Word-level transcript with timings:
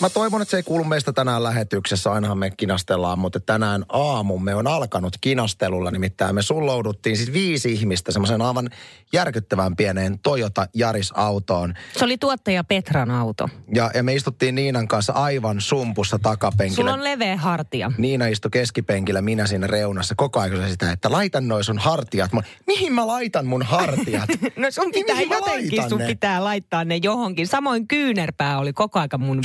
Mä 0.00 0.10
toivon, 0.10 0.42
että 0.42 0.50
se 0.50 0.56
ei 0.56 0.62
kuulu 0.62 0.84
meistä 0.84 1.12
tänään 1.12 1.42
lähetyksessä. 1.42 2.12
Ainahan 2.12 2.38
me 2.38 2.50
kinastellaan, 2.50 3.18
mutta 3.18 3.40
tänään 3.40 3.84
aamumme 3.88 4.54
on 4.54 4.66
alkanut 4.66 5.16
kinastelulla. 5.20 5.90
Nimittäin 5.90 6.34
me 6.34 6.42
sullouduttiin 6.42 7.16
siis 7.16 7.32
viisi 7.32 7.72
ihmistä 7.72 8.12
semmoisen 8.12 8.42
aivan 8.42 8.70
järkyttävän 9.12 9.76
pieneen 9.76 10.18
Toyota 10.18 10.66
Yaris-autoon. 10.80 11.74
Se 11.98 12.04
oli 12.04 12.18
tuottaja 12.18 12.64
Petran 12.64 13.10
auto. 13.10 13.48
Ja, 13.74 13.90
ja 13.94 14.02
me 14.02 14.14
istuttiin 14.14 14.54
Niinan 14.54 14.88
kanssa 14.88 15.12
aivan 15.12 15.60
sumpussa 15.60 16.18
takapenkillä. 16.18 16.76
Sulla 16.76 16.92
on 16.92 17.04
leveä 17.04 17.36
hartia. 17.36 17.92
Niina 17.98 18.26
istui 18.26 18.50
keskipenkillä, 18.50 19.22
minä 19.22 19.46
siinä 19.46 19.66
reunassa. 19.66 20.14
Koko 20.14 20.40
ajan 20.40 20.70
sitä, 20.70 20.92
että 20.92 21.12
laitan 21.12 21.48
noin 21.48 21.64
sun 21.64 21.78
hartiat. 21.78 22.32
Mä, 22.32 22.42
mihin 22.66 22.92
mä 22.92 23.06
laitan 23.06 23.46
mun 23.46 23.62
hartiat? 23.62 24.28
No 24.56 24.70
sun 24.70 24.92
pitää 24.92 25.16
Mihin 25.16 25.30
jotenkin, 25.30 25.88
sun 25.88 26.02
pitää 26.06 26.44
laittaa 26.44 26.84
ne 26.84 26.96
johonkin. 27.02 27.46
Samoin 27.46 27.88
kyynärpää 27.88 28.58
oli 28.58 28.72
koko 28.72 28.98
aika 28.98 29.18
mun 29.18 29.40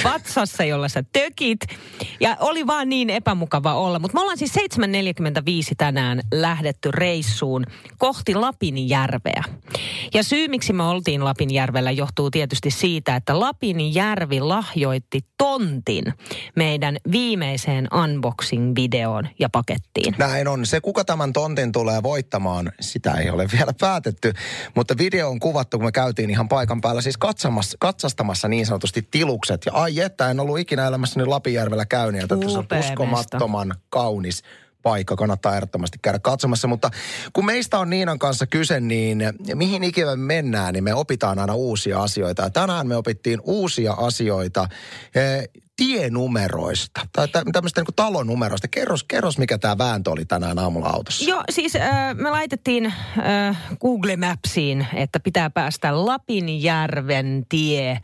vatsassa, 0.46 0.64
jolla 0.64 0.88
sä 0.88 1.04
tökit. 1.14 1.60
Ja 2.20 2.38
oli 2.40 2.68
vaan 2.68 2.90
niin 2.90 3.10
epämukava 3.10 3.74
olla. 3.74 4.00
Mutta 4.00 4.16
me 4.16 4.22
ollaan 4.22 4.38
siis 4.38 4.54
7.45 4.56 4.62
tänään 5.78 6.22
lähdetty 6.34 6.92
reissuun 6.92 7.66
kohti 7.98 8.36
Lapinjärveä. 8.36 9.44
Ja 10.14 10.24
syy, 10.24 10.48
miksi 10.48 10.74
me 10.74 10.84
oltiin 10.84 11.26
Lapinjärvellä, 11.26 11.92
johtuu 11.92 12.32
tietysti 12.32 12.72
siitä, 12.72 13.16
että 13.16 13.40
Lapinjärvi 13.40 14.40
lahjoitti 14.40 15.20
tontin 15.38 16.14
meidän 16.56 16.98
viimeiseen 17.12 17.88
unboxing-videoon 18.04 19.28
ja 19.40 19.50
pakettiin. 19.50 20.16
Näin 20.18 20.48
on. 20.48 20.66
Se, 20.66 20.82
kuka 20.82 21.06
tämän 21.06 21.34
tontin 21.34 21.72
tulee 21.72 22.04
voittamaan, 22.04 22.72
sitä 22.80 23.12
ei 23.12 23.30
ole 23.30 23.48
vielä 23.52 23.74
päätetty. 23.80 24.34
Mutta 24.76 24.98
video 24.98 25.30
on 25.30 25.40
kuvattu, 25.40 25.78
kun 25.78 25.86
me 25.88 25.92
käytiin 25.92 26.30
ihan 26.30 26.48
paikan 26.48 26.82
päällä 26.82 27.02
siis 27.02 27.18
katsomassa, 27.18 27.78
katsastamassa 27.80 28.48
niin 28.48 28.66
sanotusti 28.66 29.08
tilukset. 29.12 29.62
Ja 29.66 29.72
ai 29.74 30.00
että, 30.00 30.30
en 30.36 30.40
ollut 30.40 30.60
ikinä 30.60 30.88
elämässäni 30.88 31.26
Lapinjärvellä 31.26 31.86
käynyt. 31.86 32.22
Ja 32.22 32.28
se 32.28 32.58
on 32.58 32.68
uskomattoman 32.80 33.76
kaunis 33.90 34.44
paikka. 34.84 35.16
Kannattaa 35.16 35.56
ehdottomasti 35.56 35.98
käydä 36.02 36.20
katsomassa. 36.20 36.68
Mutta 36.68 36.92
kun 37.34 37.46
meistä 37.46 37.80
on 37.80 37.90
Niinan 37.90 38.20
kanssa 38.20 38.48
kyse, 38.48 38.80
niin 38.80 39.24
mihin 39.54 39.84
ikinä 39.84 40.16
me 40.16 40.16
mennään, 40.16 40.74
niin 40.74 40.84
me 40.84 40.94
opitaan 40.94 41.40
aina 41.40 41.56
uusia 41.56 42.04
asioita. 42.04 42.42
Ja 42.42 42.50
tänään 42.50 42.88
me 42.88 42.96
opittiin 42.96 43.40
uusia 43.44 43.94
asioita 43.94 44.68
eh, 45.16 45.50
tienumeroista 45.78 47.02
tai 47.14 47.28
tä- 47.28 47.44
tämmöistä 47.52 47.82
niin 47.82 47.96
talonumeroista. 47.96 48.68
Kerros, 48.68 49.04
kerros, 49.04 49.38
mikä 49.38 49.58
tämä 49.58 49.78
vääntö 49.78 50.12
oli 50.12 50.26
tänään 50.26 50.60
aamulla 50.60 50.88
autossa. 50.90 51.26
Joo, 51.26 51.44
siis 51.50 51.76
äh, 51.76 52.16
me 52.16 52.30
laitettiin 52.30 52.86
äh, 52.86 53.58
Google 53.82 54.16
Mapsiin, 54.16 54.88
että 54.94 55.20
pitää 55.20 55.50
päästä 55.50 56.06
Lapinjärven 56.06 57.46
tie. 57.50 58.00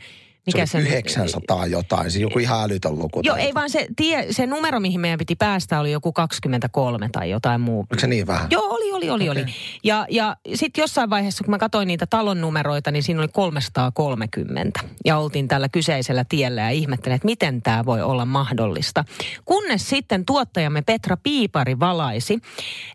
Mikä 0.46 0.66
se, 0.66 0.78
oli 0.78 0.88
900 0.88 1.66
jotain, 1.66 2.10
siis 2.10 2.22
joku 2.22 2.38
ihan 2.38 2.62
älytön 2.64 2.98
luku. 2.98 3.20
Joo, 3.22 3.36
ei 3.36 3.54
vaan 3.54 3.70
se, 3.70 3.86
tie, 3.96 4.26
se 4.30 4.46
numero, 4.46 4.80
mihin 4.80 5.00
meidän 5.00 5.18
piti 5.18 5.36
päästä, 5.36 5.80
oli 5.80 5.92
joku 5.92 6.12
23 6.12 7.08
tai 7.12 7.30
jotain 7.30 7.60
muu. 7.60 7.78
Oliko 7.78 8.00
se 8.00 8.06
niin 8.06 8.26
vähän? 8.26 8.46
Joo, 8.50 8.62
oli, 8.62 8.92
oli, 8.92 9.10
oli, 9.10 9.28
Okei. 9.28 9.42
oli. 9.42 9.52
Ja, 9.84 10.06
ja 10.10 10.36
sitten 10.54 10.82
jossain 10.82 11.10
vaiheessa, 11.10 11.44
kun 11.44 11.50
mä 11.50 11.58
katsoin 11.58 11.88
niitä 11.88 12.06
talon 12.06 12.40
numeroita, 12.40 12.90
niin 12.90 13.02
siinä 13.02 13.20
oli 13.20 13.28
330. 13.28 14.80
Ja 15.04 15.18
oltiin 15.18 15.48
tällä 15.48 15.68
kyseisellä 15.68 16.24
tiellä 16.28 16.60
ja 16.60 16.70
ihmettelin, 16.70 17.16
että 17.16 17.26
miten 17.26 17.62
tämä 17.62 17.84
voi 17.84 18.02
olla 18.02 18.24
mahdollista. 18.24 19.04
Kunnes 19.44 19.88
sitten 19.88 20.24
tuottajamme 20.24 20.82
Petra 20.82 21.16
Piipari 21.16 21.80
valaisi, 21.80 22.38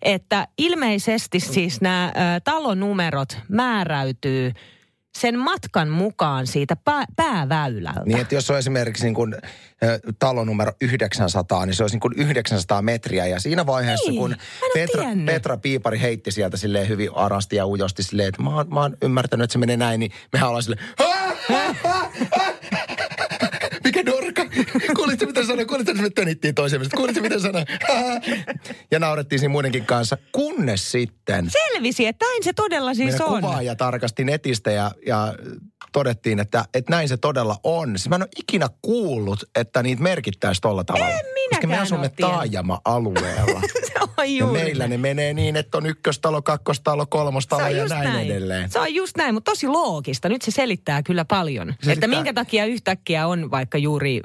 että 0.01 0.47
ilmeisesti 0.57 1.39
siis 1.39 1.81
nämä 1.81 2.13
talon 2.43 2.79
numerot 2.79 3.37
määräytyy 3.49 4.53
sen 5.19 5.39
matkan 5.39 5.89
mukaan 5.89 6.47
siitä 6.47 6.75
pää, 6.75 7.05
pääväylältä. 7.15 8.01
Niin, 8.05 8.19
että 8.19 8.35
jos 8.35 8.49
on 8.51 8.57
esimerkiksi 8.57 9.03
niin 9.03 9.13
kuin, 9.13 9.35
ö, 9.83 9.99
talon 10.19 10.47
numero 10.47 10.71
900, 10.81 11.65
niin 11.65 11.73
se 11.75 11.83
olisi 11.83 11.95
niin 11.95 12.01
kuin 12.01 12.13
900 12.17 12.81
metriä. 12.81 13.25
Ja 13.25 13.39
siinä 13.39 13.65
vaiheessa, 13.65 14.09
Niin, 14.11 14.19
kun 14.19 14.35
Petra, 14.73 15.01
tiennyt. 15.01 15.25
Petra 15.25 15.57
Piipari 15.57 16.01
heitti 16.01 16.31
sieltä 16.31 16.57
silleen 16.57 16.87
hyvin 16.87 17.09
arasti 17.15 17.55
ja 17.55 17.65
ujosti 17.67 18.03
silleen, 18.03 18.29
että 18.29 18.41
mä 18.41 18.55
oon, 18.55 18.65
mä 18.73 18.81
oon 18.81 18.97
ymmärtänyt, 19.01 19.43
että 19.43 19.53
se 19.53 19.59
menee 19.59 19.77
näin, 19.77 19.99
niin 19.99 20.11
mehän 20.33 20.47
ollaan 20.49 20.63
silleen? 20.63 20.85
Kuulitko 24.95 25.25
mitä 25.25 25.45
sanoi? 25.45 25.65
Kuulitko, 25.65 25.93
me 25.93 26.09
tönittiin 26.09 26.55
toisemme? 26.55 26.87
Kuulitko 26.95 27.21
mitä 27.21 27.39
sanoi? 27.39 27.65
ja 28.91 28.99
naurettiin 28.99 29.39
siinä 29.39 29.51
muidenkin 29.51 29.85
kanssa, 29.85 30.17
kunnes 30.31 30.91
sitten 30.91 31.49
Selvisi, 31.51 32.05
että 32.05 32.25
näin 32.25 32.43
se 32.43 32.53
todella 32.53 32.93
siis 32.93 33.09
meidän 33.09 33.27
on. 33.27 33.41
kuvaaja 33.41 33.75
tarkasti 33.75 34.23
netistä 34.23 34.71
ja, 34.71 34.91
ja 35.05 35.33
todettiin, 35.91 36.39
että, 36.39 36.65
että 36.73 36.91
näin 36.91 37.09
se 37.09 37.17
todella 37.17 37.57
on. 37.63 37.97
Siis 37.97 38.09
mä 38.09 38.15
en 38.15 38.21
ole 38.21 38.29
ikinä 38.39 38.67
kuullut, 38.81 39.43
että 39.55 39.83
niitä 39.83 40.01
merkittäisi 40.01 40.61
tolla 40.61 40.83
tavalla. 40.83 41.09
En 41.09 41.37
Koska 41.49 41.67
me 41.67 41.71
minäkään 41.71 41.83
asumme 41.83 42.09
taajama-alueella. 42.09 43.61
Se 44.25 44.31
ja 44.31 44.47
meillä 44.47 44.81
näin. 44.81 44.89
ne 44.89 44.97
menee 44.97 45.33
niin, 45.33 45.55
että 45.55 45.77
on 45.77 45.85
ykköstalo, 45.85 46.41
kakkostalo, 46.41 47.05
kolmostalo 47.05 47.67
ja 47.67 47.85
näin, 47.85 48.31
edelleen. 48.31 48.69
Se 48.69 48.79
on 48.79 48.93
just 48.93 49.17
näin, 49.17 49.33
mutta 49.33 49.51
tosi 49.51 49.67
loogista. 49.67 50.29
Nyt 50.29 50.41
se 50.41 50.51
selittää 50.51 51.03
kyllä 51.03 51.25
paljon. 51.25 51.67
Selittää. 51.67 51.93
Että 51.93 52.07
minkä 52.07 52.33
takia 52.33 52.65
yhtäkkiä 52.65 53.27
on 53.27 53.51
vaikka 53.51 53.77
juuri 53.77 54.17
äh, 54.17 54.21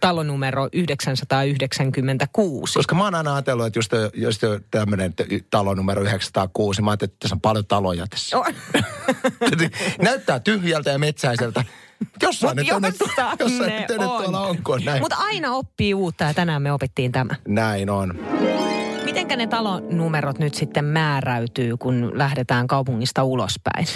talonumero 0.00 0.68
996. 0.72 2.74
Koska 2.74 2.94
mä 2.94 3.04
oon 3.04 3.14
aina 3.14 3.34
ajatellut, 3.34 3.66
että 3.66 3.78
just, 3.78 3.92
just 4.14 4.42
tämmöinen 4.70 5.14
talo 5.50 5.74
numero 5.74 6.02
906, 6.02 6.82
mä 6.82 6.90
ajattelin, 6.90 7.10
että 7.10 7.16
tässä 7.20 7.34
on 7.34 7.40
paljon 7.40 7.66
taloja 7.66 8.06
tässä. 8.06 8.38
Oh. 8.38 8.46
Näyttää 10.02 10.40
tyhjältä 10.40 10.90
ja 10.90 10.98
metsäiseltä. 10.98 11.64
Jossain 12.22 12.56
ne 12.56 12.62
Mut 12.62 12.70
tänne, 12.70 12.88
jossain 12.88 13.36
jossain 13.40 13.70
ne 13.70 13.86
ne 13.98 14.06
on. 14.06 14.22
tuolla 14.22 14.40
on, 14.40 14.62
kun 14.62 14.74
on 14.74 14.84
näin. 14.84 15.02
Mutta 15.02 15.16
aina 15.18 15.52
oppii 15.52 15.94
uutta 15.94 16.24
ja 16.24 16.34
tänään 16.34 16.62
me 16.62 16.72
opittiin 16.72 17.12
tämä. 17.12 17.34
Näin 17.48 17.90
on. 17.90 18.18
Mitenkä 19.28 19.44
ne 19.44 19.50
talonumerot 19.50 20.38
nyt 20.38 20.54
sitten 20.54 20.84
määräytyy, 20.84 21.76
kun 21.76 22.18
lähdetään 22.18 22.66
kaupungista 22.66 23.24
ulospäin? 23.24 23.86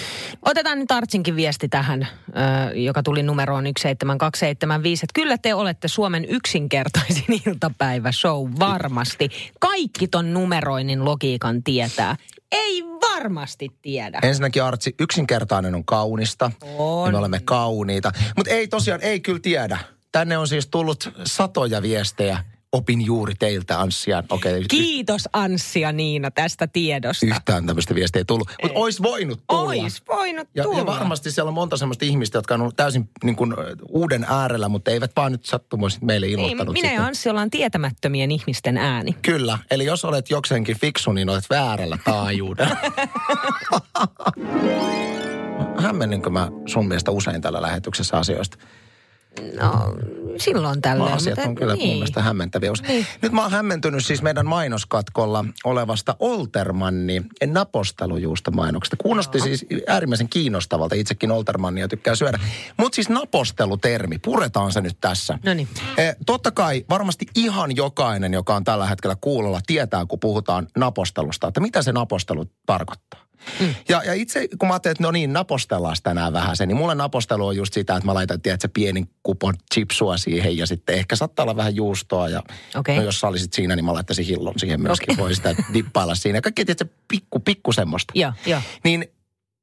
Otetaan 0.43 0.79
nyt 0.79 0.91
Artsinkin 0.91 1.37
viesti 1.37 1.69
tähän, 1.69 2.09
joka 2.75 3.03
tuli 3.03 3.23
numeroon 3.23 3.65
17275. 3.65 5.05
Että 5.05 5.21
kyllä 5.21 5.39
te 5.39 5.55
olette 5.55 5.89
Suomen 5.89 6.25
yksinkertaisin 6.25 7.25
iltapäiväshow 7.47 8.51
varmasti. 8.59 9.29
Kaikki 9.61 10.09
ton 10.09 10.35
numeroinnin 10.35 11.05
logiikan 11.05 11.63
tietää. 11.63 12.17
Ei 12.53 12.85
varmasti 12.85 13.69
tiedä. 13.83 14.19
Ensinnäkin 14.23 14.63
Artsi, 14.63 14.95
yksinkertainen 15.01 15.75
on 15.75 15.85
kaunista. 15.85 16.51
On. 16.79 17.07
Ja 17.07 17.13
me 17.13 17.19
olemme 17.19 17.41
kauniita. 17.45 18.13
Mutta 18.37 18.53
ei 18.53 18.69
tosiaan, 18.69 19.01
ei 19.03 19.21
kyllä 19.21 19.41
tiedä. 19.43 19.79
Tänne 20.13 20.39
on 20.39 20.49
siis 20.49 20.67
tullut 20.67 21.13
satoja 21.25 21.83
viestejä. 21.83 22.45
Opin 22.73 23.03
juuri 23.03 23.35
teiltä, 23.39 23.81
Anssian. 23.81 24.25
Okei, 24.31 24.53
okay, 24.53 24.65
Kiitos 24.69 25.29
Anssi 25.33 25.81
ja 25.81 25.93
Niina 25.93 26.31
tästä 26.31 26.67
tiedosta. 26.67 27.27
yhtään 27.27 27.67
tämmöistä 27.67 27.95
viestiä 27.95 28.21
ei 28.21 28.25
tullut. 28.25 28.51
Mutta 28.63 28.79
olisi 28.79 29.03
voinut 29.03 29.43
tulla. 29.51 29.63
Ois 29.63 30.03
voinut 30.09 30.49
Ja, 30.55 30.63
tulla. 30.63 30.79
ja 30.79 30.87
varmasti 30.87 31.31
siellä 31.31 31.49
on 31.49 31.55
monta 31.55 31.77
semmoista 31.77 32.05
ihmistä, 32.05 32.39
jotka 32.39 32.55
on 32.55 32.61
ollut 32.61 32.77
täysin 32.77 33.09
niin 33.25 33.37
kuin, 33.37 33.55
uuden 33.89 34.27
äärellä, 34.29 34.69
mutta 34.69 34.91
eivät 34.91 35.11
vaan 35.17 35.33
nyt 35.33 35.45
sattumoisin 35.45 36.05
meille 36.07 36.27
ilmoittanut 36.27 36.73
minä 36.73 36.89
sitten. 36.89 37.03
ja 37.03 37.07
Anssi 37.07 37.31
ollaan 37.31 37.51
tietämättömien 37.51 38.31
ihmisten 38.31 38.77
ääni. 38.77 39.17
Kyllä, 39.23 39.59
eli 39.71 39.85
jos 39.85 40.05
olet 40.05 40.31
jokseenkin 40.31 40.79
fiksu, 40.79 41.13
niin 41.13 41.29
olet 41.29 41.51
väärällä 41.51 41.99
taajuudella. 42.05 42.77
Hämmennenkö 45.83 46.31
mä 46.31 46.49
sun 46.67 46.89
mielestä 46.89 47.11
usein 47.11 47.41
tällä 47.43 47.63
lähetyksessä 47.63 48.17
asioista? 48.17 48.57
No, 49.61 49.97
silloin 50.37 50.83
tällöin. 50.83 51.13
Asiat 51.13 51.37
mutta 51.37 51.49
on 51.49 51.55
kyllä 51.55 51.77
mun 51.77 51.89
mielestä 51.89 52.23
hämmentäviä. 52.23 52.73
Niin. 52.89 53.07
Nyt 53.23 53.33
mä 53.33 53.43
oon 53.43 53.51
hämmentynyt 53.51 54.07
siis 54.07 54.23
meidän 54.23 54.47
mainoskatkolla 54.47 55.45
olevasta 55.65 56.17
Oltermanni 56.19 57.23
napostelujuusta 57.47 58.51
mainoksesta. 58.51 58.97
Kuulosti 58.97 59.41
siis 59.41 59.67
äärimmäisen 59.87 60.29
kiinnostavalta. 60.29 60.95
Itsekin 60.95 61.31
Oltermannia 61.31 61.89
tykkää 61.89 62.15
syödä. 62.15 62.39
Mutta 62.77 62.95
siis 62.97 63.09
napostelutermi, 63.09 64.19
puretaan 64.19 64.73
se 64.73 64.81
nyt 64.81 64.97
tässä. 65.01 65.39
Noniin. 65.45 65.69
Eh, 65.97 66.17
totta 66.27 66.51
kai 66.51 66.85
varmasti 66.91 67.27
ihan 67.35 67.77
jokainen, 67.77 68.33
joka 68.33 68.55
on 68.57 68.65
tällä 68.65 68.87
hetkellä 68.87 69.17
kuulolla, 69.21 69.61
tietää, 69.67 70.07
kun 70.07 70.21
puhutaan 70.21 70.69
napostelusta, 70.77 71.49
että 71.49 71.61
mitä 71.61 71.83
se 71.83 71.93
napostelu 71.93 72.45
tarkoittaa. 72.67 73.22
Mm. 73.61 73.75
Ja, 73.89 74.03
ja 74.05 74.13
itse, 74.13 74.49
kun 74.59 74.69
mä 74.69 74.75
ajattelin, 74.75 74.93
että 74.93 75.03
no 75.03 75.11
niin, 75.11 75.33
napostellaan 75.33 75.97
tänään 76.03 76.33
vähän 76.33 76.57
se, 76.57 76.67
niin 76.67 76.77
mulle 76.77 76.95
napostelu 76.95 77.47
on 77.47 77.57
just 77.57 77.75
sitä, 77.75 77.97
että 77.97 78.07
mä 78.07 78.15
laitan, 78.15 78.41
tiedätkö, 78.41 78.69
pienin 78.75 79.11
kupon 79.23 79.55
chipsua 79.75 80.17
siihen 80.17 80.57
ja 80.57 80.67
sitten 80.67 80.95
ehkä 80.95 81.17
saattaa 81.17 81.43
olla 81.43 81.57
vähän 81.57 81.77
juustoa 81.77 82.29
ja 82.29 82.43
Okei. 82.75 82.97
no 82.97 83.03
jos 83.03 83.21
sä 83.21 83.29
olisit 83.29 83.53
siinä, 83.53 83.77
niin 83.77 83.85
mä 83.85 83.95
laittaisin 83.95 84.27
hillon 84.27 84.55
siihen 84.57 84.83
myöskin. 84.83 85.17
Voi 85.17 85.35
sitä 85.35 85.55
dippailla 85.73 86.15
siinä. 86.15 86.41
Kaikki, 86.41 86.65
tiedätkö, 86.65 86.95
pikku, 87.09 87.41
pikku 87.41 87.73
semmoista. 87.73 88.13
Joo, 88.17 88.33
joo. 88.47 88.61
Niin 88.85 89.09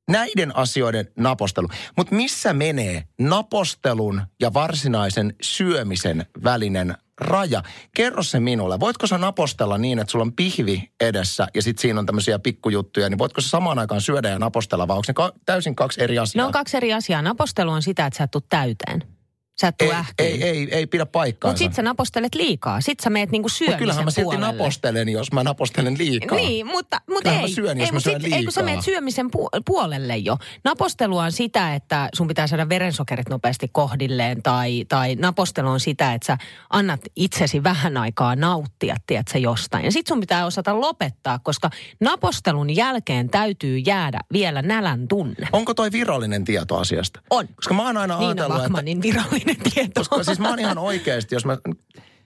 näiden 0.10 0.56
asioiden 0.56 1.08
napostelu. 1.16 1.68
Mutta 1.98 2.16
missä 2.16 2.54
menee 2.54 3.04
napostelun 3.20 4.22
ja 4.40 4.54
varsinaisen 4.54 5.34
syömisen 5.42 6.26
välinen 6.44 6.98
raja? 7.20 7.64
Kerro 7.96 8.24
se 8.24 8.40
minulle. 8.40 8.80
Voitko 8.80 9.08
sä 9.08 9.18
napostella 9.18 9.78
niin, 9.78 10.00
että 10.00 10.12
sulla 10.12 10.26
on 10.26 10.34
pihvi 10.34 10.92
edessä 11.00 11.48
ja 11.56 11.62
sitten 11.62 11.82
siinä 11.82 12.00
on 12.00 12.06
tämmöisiä 12.06 12.40
pikkujuttuja, 12.40 13.10
niin 13.10 13.18
voitko 13.18 13.42
sä 13.42 13.50
samaan 13.50 13.80
aikaan 13.80 14.02
syödä 14.02 14.30
ja 14.30 14.40
napostella 14.40 14.88
vai 14.88 14.98
onko 14.98 15.06
ne 15.08 15.14
ka- 15.14 15.34
täysin 15.46 15.76
kaksi 15.76 16.04
eri 16.04 16.20
asiaa? 16.20 16.44
Ne 16.44 16.46
on 16.46 16.52
kaksi 16.52 16.78
eri 16.78 16.94
asiaa. 16.94 17.22
Napostelu 17.22 17.72
on 17.72 17.82
sitä, 17.82 18.06
että 18.06 18.18
sä 18.18 18.24
et 18.24 18.46
täyteen. 18.50 19.19
Sä 19.62 19.68
et 19.68 19.82
ei, 19.82 19.92
ei, 20.20 20.44
ei, 20.44 20.68
ei 20.72 20.88
pidä 20.88 21.06
paikkaansa. 21.06 21.54
Mutta 21.54 21.58
sit 21.72 21.76
sä 21.76 21.82
napostelet 21.82 22.36
liikaa. 22.36 22.82
Sit 22.82 23.00
sä 23.00 23.10
meet 23.10 23.32
niinku 23.32 23.46
Mut 23.46 23.52
syömisen 23.54 23.80
kyllähän 23.80 24.06
mä 24.06 24.12
silti 24.12 24.24
puolelle. 24.24 24.52
napostelen, 24.52 25.10
jos 25.10 25.32
mä 25.32 25.44
napostelen 25.44 25.98
liikaa. 25.98 26.38
Niin, 26.38 26.68
mutta, 26.68 27.02
mutta 27.10 27.32
ei. 27.32 27.42
mä 27.42 27.48
syön, 27.48 27.80
jos 27.80 27.86
ei, 27.88 27.92
mä 27.92 27.96
mut 27.96 28.04
syön 28.04 28.22
sit, 28.22 28.34
ei, 28.34 28.44
kun 28.44 28.54
sä 28.54 28.62
liikaa. 28.62 28.76
meet 28.76 28.86
syömisen 28.86 29.26
pu- 29.26 29.62
puolelle 29.66 30.18
jo. 30.18 30.38
Napostelu 30.64 31.18
on 31.18 31.32
sitä, 31.32 31.76
että 31.76 32.10
sun 32.16 32.28
pitää 32.28 32.48
saada 32.48 32.70
verensokerit 32.70 33.30
nopeasti 33.30 33.68
kohdilleen. 33.72 34.44
Tai, 34.44 34.86
tai 34.90 35.16
napostelu 35.16 35.70
on 35.70 35.80
sitä, 35.80 36.14
että 36.14 36.26
sä 36.26 36.38
annat 36.70 37.02
itsesi 37.16 37.64
vähän 37.64 37.98
aikaa 37.98 38.36
nauttia, 38.36 38.96
tiedätkö, 39.08 39.40
jostain. 39.40 39.86
Ja 39.86 39.92
sit 39.92 40.08
sun 40.08 40.20
pitää 40.20 40.46
osata 40.46 40.82
lopettaa, 40.82 41.40
koska 41.40 41.70
napostelun 42.00 42.76
jälkeen 42.76 43.30
täytyy 43.30 43.78
jäädä 43.78 44.20
vielä 44.34 44.62
nälän 44.62 45.08
tunne. 45.08 45.48
Onko 45.52 45.74
toi 45.74 45.92
virallinen 45.92 46.46
tieto 46.46 46.78
asiasta? 46.78 47.22
On. 47.30 47.48
Koska 47.56 47.74
mä 47.74 47.86
oon 47.86 47.98
aina 47.98 48.18
Niina 48.20 48.46
ajatellut, 48.46 48.66
että... 48.66 49.02
Virallinen 49.04 49.49
tieto. 49.56 50.00
Koska 50.00 50.24
siis 50.24 50.40
mä 50.40 50.50
oon 50.50 50.60
ihan 50.60 50.78
oikeasti, 50.78 51.36
jos 51.36 51.46
mä 51.46 51.58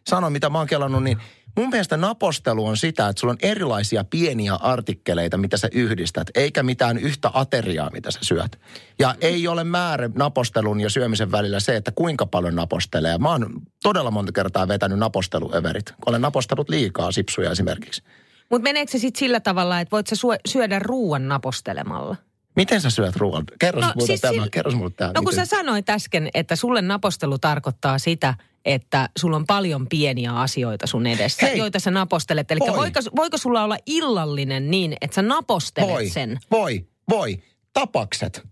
sanon 0.08 0.32
mitä 0.32 0.50
mä 0.50 0.58
oon 0.58 0.68
kelannut, 0.68 1.04
niin 1.04 1.18
mun 1.58 1.70
mielestä 1.70 1.98
napostelu 1.98 2.66
on 2.66 2.78
sitä, 2.78 3.08
että 3.08 3.20
sulla 3.20 3.32
on 3.32 3.38
erilaisia 3.42 4.04
pieniä 4.04 4.54
artikkeleita, 4.54 5.38
mitä 5.38 5.58
sä 5.58 5.70
yhdistät, 5.72 6.28
eikä 6.36 6.64
mitään 6.64 6.98
yhtä 6.98 7.32
ateriaa, 7.34 7.90
mitä 7.90 8.12
sä 8.12 8.20
syöt. 8.22 8.60
Ja 9.00 9.16
ei 9.22 9.48
ole 9.48 9.64
määrä 9.64 10.10
napostelun 10.16 10.80
ja 10.80 10.90
syömisen 10.90 11.32
välillä 11.32 11.60
se, 11.60 11.76
että 11.76 11.92
kuinka 11.96 12.26
paljon 12.26 12.56
napostelee. 12.56 13.18
Mä 13.18 13.30
oon 13.30 13.62
todella 13.84 14.12
monta 14.12 14.32
kertaa 14.32 14.68
vetänyt 14.68 15.00
naposteluöverit. 15.00 15.94
Olen 16.06 16.22
napostellut 16.22 16.70
liikaa 16.70 17.12
sipsuja 17.12 17.52
esimerkiksi. 17.52 18.04
Mutta 18.50 18.64
meneekö 18.64 18.92
se 18.92 18.98
sitten 18.98 19.20
sillä 19.20 19.40
tavalla, 19.40 19.80
että 19.80 19.92
voit 19.92 20.08
sä 20.08 20.16
syö- 20.16 20.40
syödä 20.48 20.80
ruoan 20.80 21.28
napostelemalla? 21.28 22.16
Miten 22.56 22.82
sä 22.82 22.90
syöt 22.90 23.16
ruoan? 23.16 23.44
Kerro 23.60 23.82
no, 23.82 23.92
mulle 23.96 24.08
siis 24.08 24.22
tämä. 24.22 24.32
sillä- 24.34 24.48
Kerro 24.52 24.72
mulle 24.72 24.92
tämä. 24.98 25.12
No 25.16 25.22
kun 25.22 25.34
sä 25.34 25.46
sanoit 25.46 25.90
äsken, 25.90 26.30
että 26.34 26.56
sulle 26.56 26.82
napostelu 26.82 27.40
tarkoittaa 27.40 28.00
sitä, 28.00 28.34
että 28.66 29.10
sulla 29.20 29.36
on 29.36 29.46
paljon 29.48 29.88
pieniä 29.90 30.34
asioita 30.34 30.88
sun 30.88 31.08
edessä, 31.08 31.46
Hei. 31.46 31.58
joita 31.58 31.80
sä 31.80 31.92
napostelet. 31.92 32.52
Eli 32.52 32.60
Voi. 32.60 32.78
voiko, 32.78 33.00
voiko 33.16 33.38
sulla 33.38 33.64
olla 33.64 33.78
illallinen 33.86 34.72
niin, 34.72 34.96
että 35.02 35.16
sä 35.16 35.22
napostelet 35.22 35.90
voi, 35.90 36.10
sen? 36.10 36.40
Voi, 36.52 36.88
voi. 37.10 37.44
Tapakset. 37.74 38.48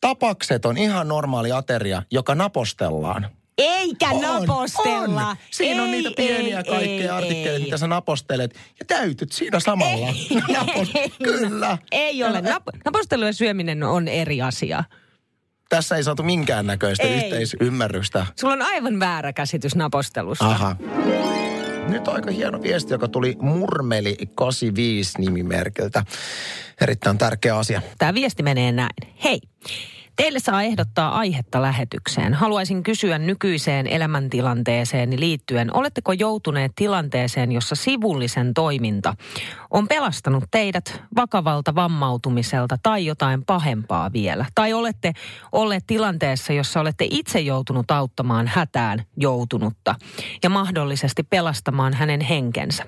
Tapakset 0.00 0.66
on 0.66 0.78
ihan 0.78 1.08
normaali 1.08 1.52
ateria, 1.52 2.02
joka 2.10 2.34
napostellaan. 2.34 3.28
Eikä 3.58 4.08
On, 4.10 4.20
napostella. 4.20 5.28
On. 5.28 5.36
Siinä 5.50 5.82
on 5.82 5.88
Ei, 5.88 5.92
niitä 5.94 6.10
pieniä 6.16 6.58
ei, 6.58 6.64
kaikkea 6.64 6.94
ei, 7.02 7.08
artikkeleita, 7.08 7.58
ei. 7.58 7.64
mitä 7.64 7.76
sä 7.78 7.86
napostelet. 7.86 8.54
Ja 8.78 8.84
täytyt 8.86 9.32
siinä 9.32 9.60
samalla. 9.60 10.06
Napos- 10.56 11.12
Kyllä. 11.22 11.78
Ei 11.92 12.24
ole. 12.24 12.40
Nap- 12.40 12.78
napostelu 12.84 13.24
ja 13.24 13.32
syöminen 13.32 13.82
on 13.82 14.08
eri 14.08 14.42
asia. 14.42 14.84
Tässä 15.68 15.96
ei 15.96 16.02
saatu 16.04 16.22
minkäännäköistä 16.22 17.04
Ei. 17.06 17.14
yhteisymmärrystä. 17.14 18.26
Sulla 18.40 18.52
on 18.54 18.62
aivan 18.62 19.00
väärä 19.00 19.32
käsitys 19.32 19.74
napostelusta. 19.74 20.46
Aha. 20.46 20.76
Nyt 21.88 22.08
aika 22.08 22.30
hieno 22.30 22.62
viesti, 22.62 22.92
joka 22.94 23.08
tuli 23.08 23.36
Murmeli 23.40 24.16
85 24.34 25.12
nimimerkiltä. 25.18 26.04
Erittäin 26.80 27.18
tärkeä 27.18 27.56
asia. 27.58 27.82
Tämä 27.98 28.14
viesti 28.14 28.42
menee 28.42 28.72
näin. 28.72 28.90
Hei, 29.24 29.40
teille 30.16 30.38
saa 30.38 30.62
ehdottaa 30.62 31.18
aihetta 31.18 31.62
lähetykseen. 31.62 32.34
Haluaisin 32.34 32.82
kysyä 32.82 33.18
nykyiseen 33.18 33.86
elämäntilanteeseen 33.86 35.20
liittyen. 35.20 35.76
Oletteko 35.76 36.12
joutuneet 36.12 36.72
tilanteeseen, 36.76 37.52
jossa 37.52 37.74
sivullisen 37.74 38.54
toiminta 38.54 39.16
on 39.70 39.88
pelastanut 39.88 40.44
teidät 40.50 41.02
vakavalta 41.16 41.74
vammautumiselta 41.74 42.78
tai 42.82 43.06
jotain 43.06 43.44
pahempaa 43.44 44.12
vielä? 44.12 44.46
Tai 44.54 44.72
olette 44.72 45.12
olleet 45.52 45.84
tilanteessa, 45.86 46.52
jossa 46.52 46.80
olette 46.80 47.06
itse 47.10 47.40
joutunut 47.40 47.90
auttamaan 47.90 48.46
hätään 48.46 49.04
joutunutta 49.16 49.94
ja 50.42 50.50
mahdollisesti 50.50 51.22
pelastamaan 51.22 51.94
hänen 51.94 52.20
henkensä? 52.20 52.84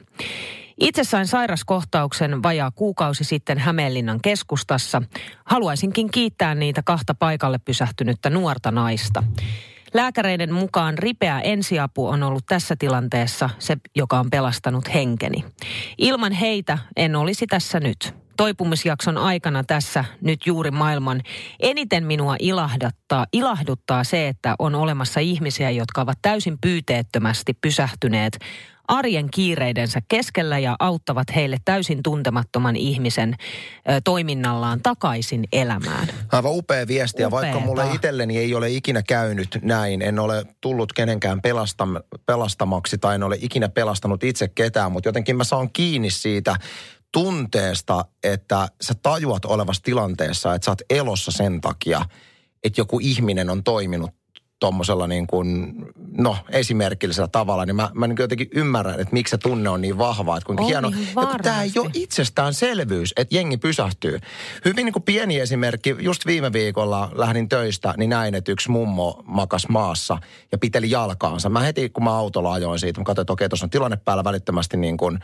Itse 0.81 1.05
sain 1.05 1.27
sairaskohtauksen 1.27 2.43
vajaa 2.43 2.71
kuukausi 2.71 3.25
sitten 3.25 3.59
Hämeenlinnan 3.59 4.21
keskustassa. 4.23 5.03
Haluaisinkin 5.45 6.11
kiittää 6.11 6.55
niitä 6.55 6.83
kahta 6.83 7.15
paikalle 7.15 7.59
pysähtynyttä 7.59 8.31
nuorta 8.31 8.71
naista. 8.71 9.23
Lääkäreiden 9.95 10.53
mukaan 10.53 10.99
ripeä 10.99 11.41
ensiapu 11.41 12.07
on 12.07 12.23
ollut 12.23 12.47
tässä 12.47 12.77
tilanteessa 12.79 13.51
se, 13.59 13.77
joka 13.95 14.21
on 14.21 14.31
pelastanut 14.31 14.95
henkeni. 14.95 15.45
Ilman 15.99 16.33
heitä 16.33 16.79
en 16.97 17.17
olisi 17.17 17.47
tässä 17.47 17.81
nyt. 17.81 18.26
Toipumisjakson 18.37 19.19
aikana 19.19 19.65
tässä 19.65 20.05
nyt 20.21 20.47
juuri 20.47 20.71
maailman 20.71 21.23
eniten 21.61 22.07
minua 22.07 22.37
ilahduttaa, 22.39 23.27
ilahduttaa 23.33 24.05
se, 24.05 24.29
että 24.29 24.55
on 24.59 24.75
olemassa 24.75 25.21
ihmisiä, 25.21 25.71
jotka 25.71 26.01
ovat 26.01 26.19
täysin 26.23 26.59
pyyteettömästi 26.61 27.55
pysähtyneet 27.61 28.39
arjen 28.89 29.31
kiireidensä 29.31 30.01
keskellä 30.09 30.59
ja 30.59 30.77
auttavat 30.79 31.35
heille 31.35 31.57
täysin 31.65 32.03
tuntemattoman 32.03 32.77
ihmisen 32.77 33.35
ö, 33.35 34.01
toiminnallaan 34.05 34.81
takaisin 34.83 35.45
elämään. 35.53 36.09
Aivan 36.33 36.53
upea 36.55 36.87
viesti, 36.87 37.23
ja 37.23 37.31
vaikka 37.31 37.61
mulle 37.61 37.85
itselleni 37.95 38.39
ei 38.39 38.55
ole 38.55 38.71
ikinä 38.71 39.03
käynyt 39.03 39.59
näin, 39.63 40.03
en 40.03 40.19
ole 40.19 40.45
tullut 40.61 40.93
kenenkään 40.93 41.43
pelastam, 41.43 41.97
pelastamaksi 42.27 42.99
tai 42.99 43.15
en 43.15 43.23
ole 43.23 43.37
ikinä 43.41 43.69
pelastanut 43.69 44.25
itse 44.25 44.49
ketään, 44.49 44.93
mutta 44.93 45.09
jotenkin 45.09 45.37
mä 45.37 45.45
saan 45.45 45.71
kiinni 45.73 46.11
siitä 46.11 46.57
tunteesta, 47.13 48.05
että 48.23 48.69
sä 48.81 48.95
tajuat 49.03 49.45
olevassa 49.45 49.83
tilanteessa, 49.83 50.55
että 50.55 50.65
sä 50.65 50.71
oot 50.71 50.83
elossa 50.91 51.33
sen 51.33 51.61
takia, 51.61 52.05
että 52.65 52.81
joku 52.81 52.99
ihminen 53.03 53.51
on 53.51 53.65
toiminut 53.65 54.11
tuommoisella 54.61 55.07
niin 55.07 55.27
kuin, 55.27 55.75
no 56.19 56.37
esimerkillisellä 56.51 57.29
tavalla, 57.29 57.67
niin 57.67 57.77
mä, 57.77 57.91
mä 57.95 58.07
niin 58.07 58.17
jotenkin 58.21 58.49
ymmärrän, 58.55 59.01
että 59.01 59.13
miksi 59.13 59.31
se 59.31 59.39
tunne 59.39 59.71
on 59.71 59.81
niin 59.81 59.99
vahva, 59.99 60.37
että 60.37 60.47
kuinka 60.47 60.63
On 60.63 60.69
hieno. 60.69 60.89
Ja 60.89 60.97
kun 61.15 61.41
tämä 61.43 61.63
ei 61.63 61.73
ole 61.77 61.91
itsestäänselvyys, 61.95 63.13
että 63.17 63.35
jengi 63.35 63.57
pysähtyy. 63.57 64.19
Hyvin 64.65 64.85
niin 64.85 64.93
kuin 64.93 65.03
pieni 65.03 65.41
esimerkki, 65.41 65.97
just 65.99 66.27
viime 66.27 66.53
viikolla 66.53 67.11
lähdin 67.15 67.49
töistä, 67.49 67.95
niin 67.97 68.11
näin, 68.11 68.35
että 68.35 68.53
yksi 68.53 68.71
mummo 68.71 69.23
makas 69.27 69.69
maassa 69.69 70.19
ja 70.53 70.59
piteli 70.59 70.91
jalkaansa. 70.91 71.49
Mä 71.49 71.61
heti, 71.61 71.89
kun 71.89 72.05
mä 72.05 72.19
autolla 72.19 72.53
ajoin 72.53 72.79
siitä, 72.79 73.01
mä 73.01 73.05
katsoin, 73.05 73.23
että 73.23 73.33
okei, 73.33 73.49
tuossa 73.49 73.67
on 73.67 73.71
tilanne 73.71 73.97
päällä 73.97 74.25
välittömästi 74.25 74.77
niin 74.77 74.97
kuin 74.97 75.19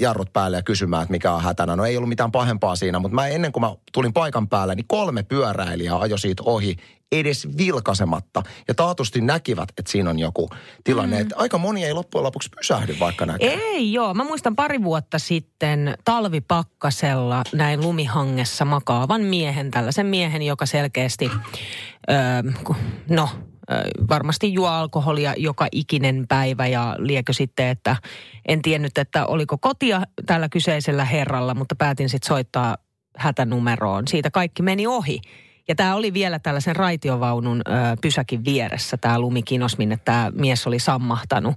jarrut 0.00 0.32
päälle 0.32 0.56
ja 0.56 0.62
kysymään, 0.62 1.02
että 1.02 1.12
mikä 1.12 1.32
on 1.32 1.42
hätänä. 1.42 1.76
No 1.76 1.84
ei 1.84 1.96
ollut 1.96 2.08
mitään 2.08 2.32
pahempaa 2.32 2.76
siinä, 2.76 2.98
mutta 2.98 3.14
mä 3.14 3.26
ennen 3.26 3.52
kuin 3.52 3.60
mä 3.60 3.74
tulin 3.92 4.12
paikan 4.12 4.48
päälle, 4.48 4.74
niin 4.74 4.88
kolme 4.88 5.22
pyöräilijää 5.22 5.98
ajoi 5.98 6.18
siitä 6.18 6.42
ohi 6.46 6.76
edes 7.12 7.48
vilkasematta. 7.58 8.42
Ja 8.68 8.74
taatusti 8.74 9.20
näkivät, 9.20 9.68
että 9.68 9.92
siinä 9.92 10.10
on 10.10 10.18
joku 10.18 10.50
tilanne. 10.84 11.16
Mm. 11.16 11.22
Että 11.22 11.34
aika 11.38 11.58
moni 11.58 11.84
ei 11.84 11.92
loppujen 11.92 12.24
lopuksi 12.24 12.50
pysähdy, 12.56 12.96
vaikka 13.00 13.26
näkee. 13.26 13.54
Ei 13.54 13.92
joo, 13.92 14.14
mä 14.14 14.24
muistan 14.24 14.56
pari 14.56 14.82
vuotta 14.82 15.18
sitten 15.18 15.94
talvipakkasella 16.04 17.42
näin 17.52 17.80
lumihangessa 17.80 18.64
makaavan 18.64 19.20
miehen, 19.20 19.70
tällaisen 19.70 20.06
miehen, 20.06 20.42
joka 20.42 20.66
selkeästi, 20.66 21.30
öö, 22.10 22.52
no 23.08 23.28
varmasti 24.08 24.52
juo 24.52 24.68
alkoholia 24.68 25.34
joka 25.36 25.66
ikinen 25.72 26.24
päivä 26.28 26.66
ja 26.66 26.96
liekö 26.98 27.32
sitten, 27.32 27.66
että 27.66 27.96
en 28.48 28.62
tiennyt, 28.62 28.98
että 28.98 29.26
oliko 29.26 29.58
kotia 29.58 30.02
tällä 30.26 30.48
kyseisellä 30.48 31.04
herralla, 31.04 31.54
mutta 31.54 31.74
päätin 31.74 32.08
sitten 32.08 32.28
soittaa 32.28 32.76
hätänumeroon. 33.16 34.08
Siitä 34.08 34.30
kaikki 34.30 34.62
meni 34.62 34.86
ohi. 34.86 35.20
Ja 35.68 35.74
tämä 35.74 35.94
oli 35.94 36.12
vielä 36.12 36.38
tällaisen 36.38 36.76
raitiovaunun 36.76 37.62
ö, 37.66 37.70
pysäkin 38.00 38.44
vieressä, 38.44 38.96
tämä 38.96 39.18
lumikinos, 39.18 39.78
minne 39.78 39.98
tämä 40.04 40.32
mies 40.34 40.66
oli 40.66 40.78
sammahtanut. 40.78 41.54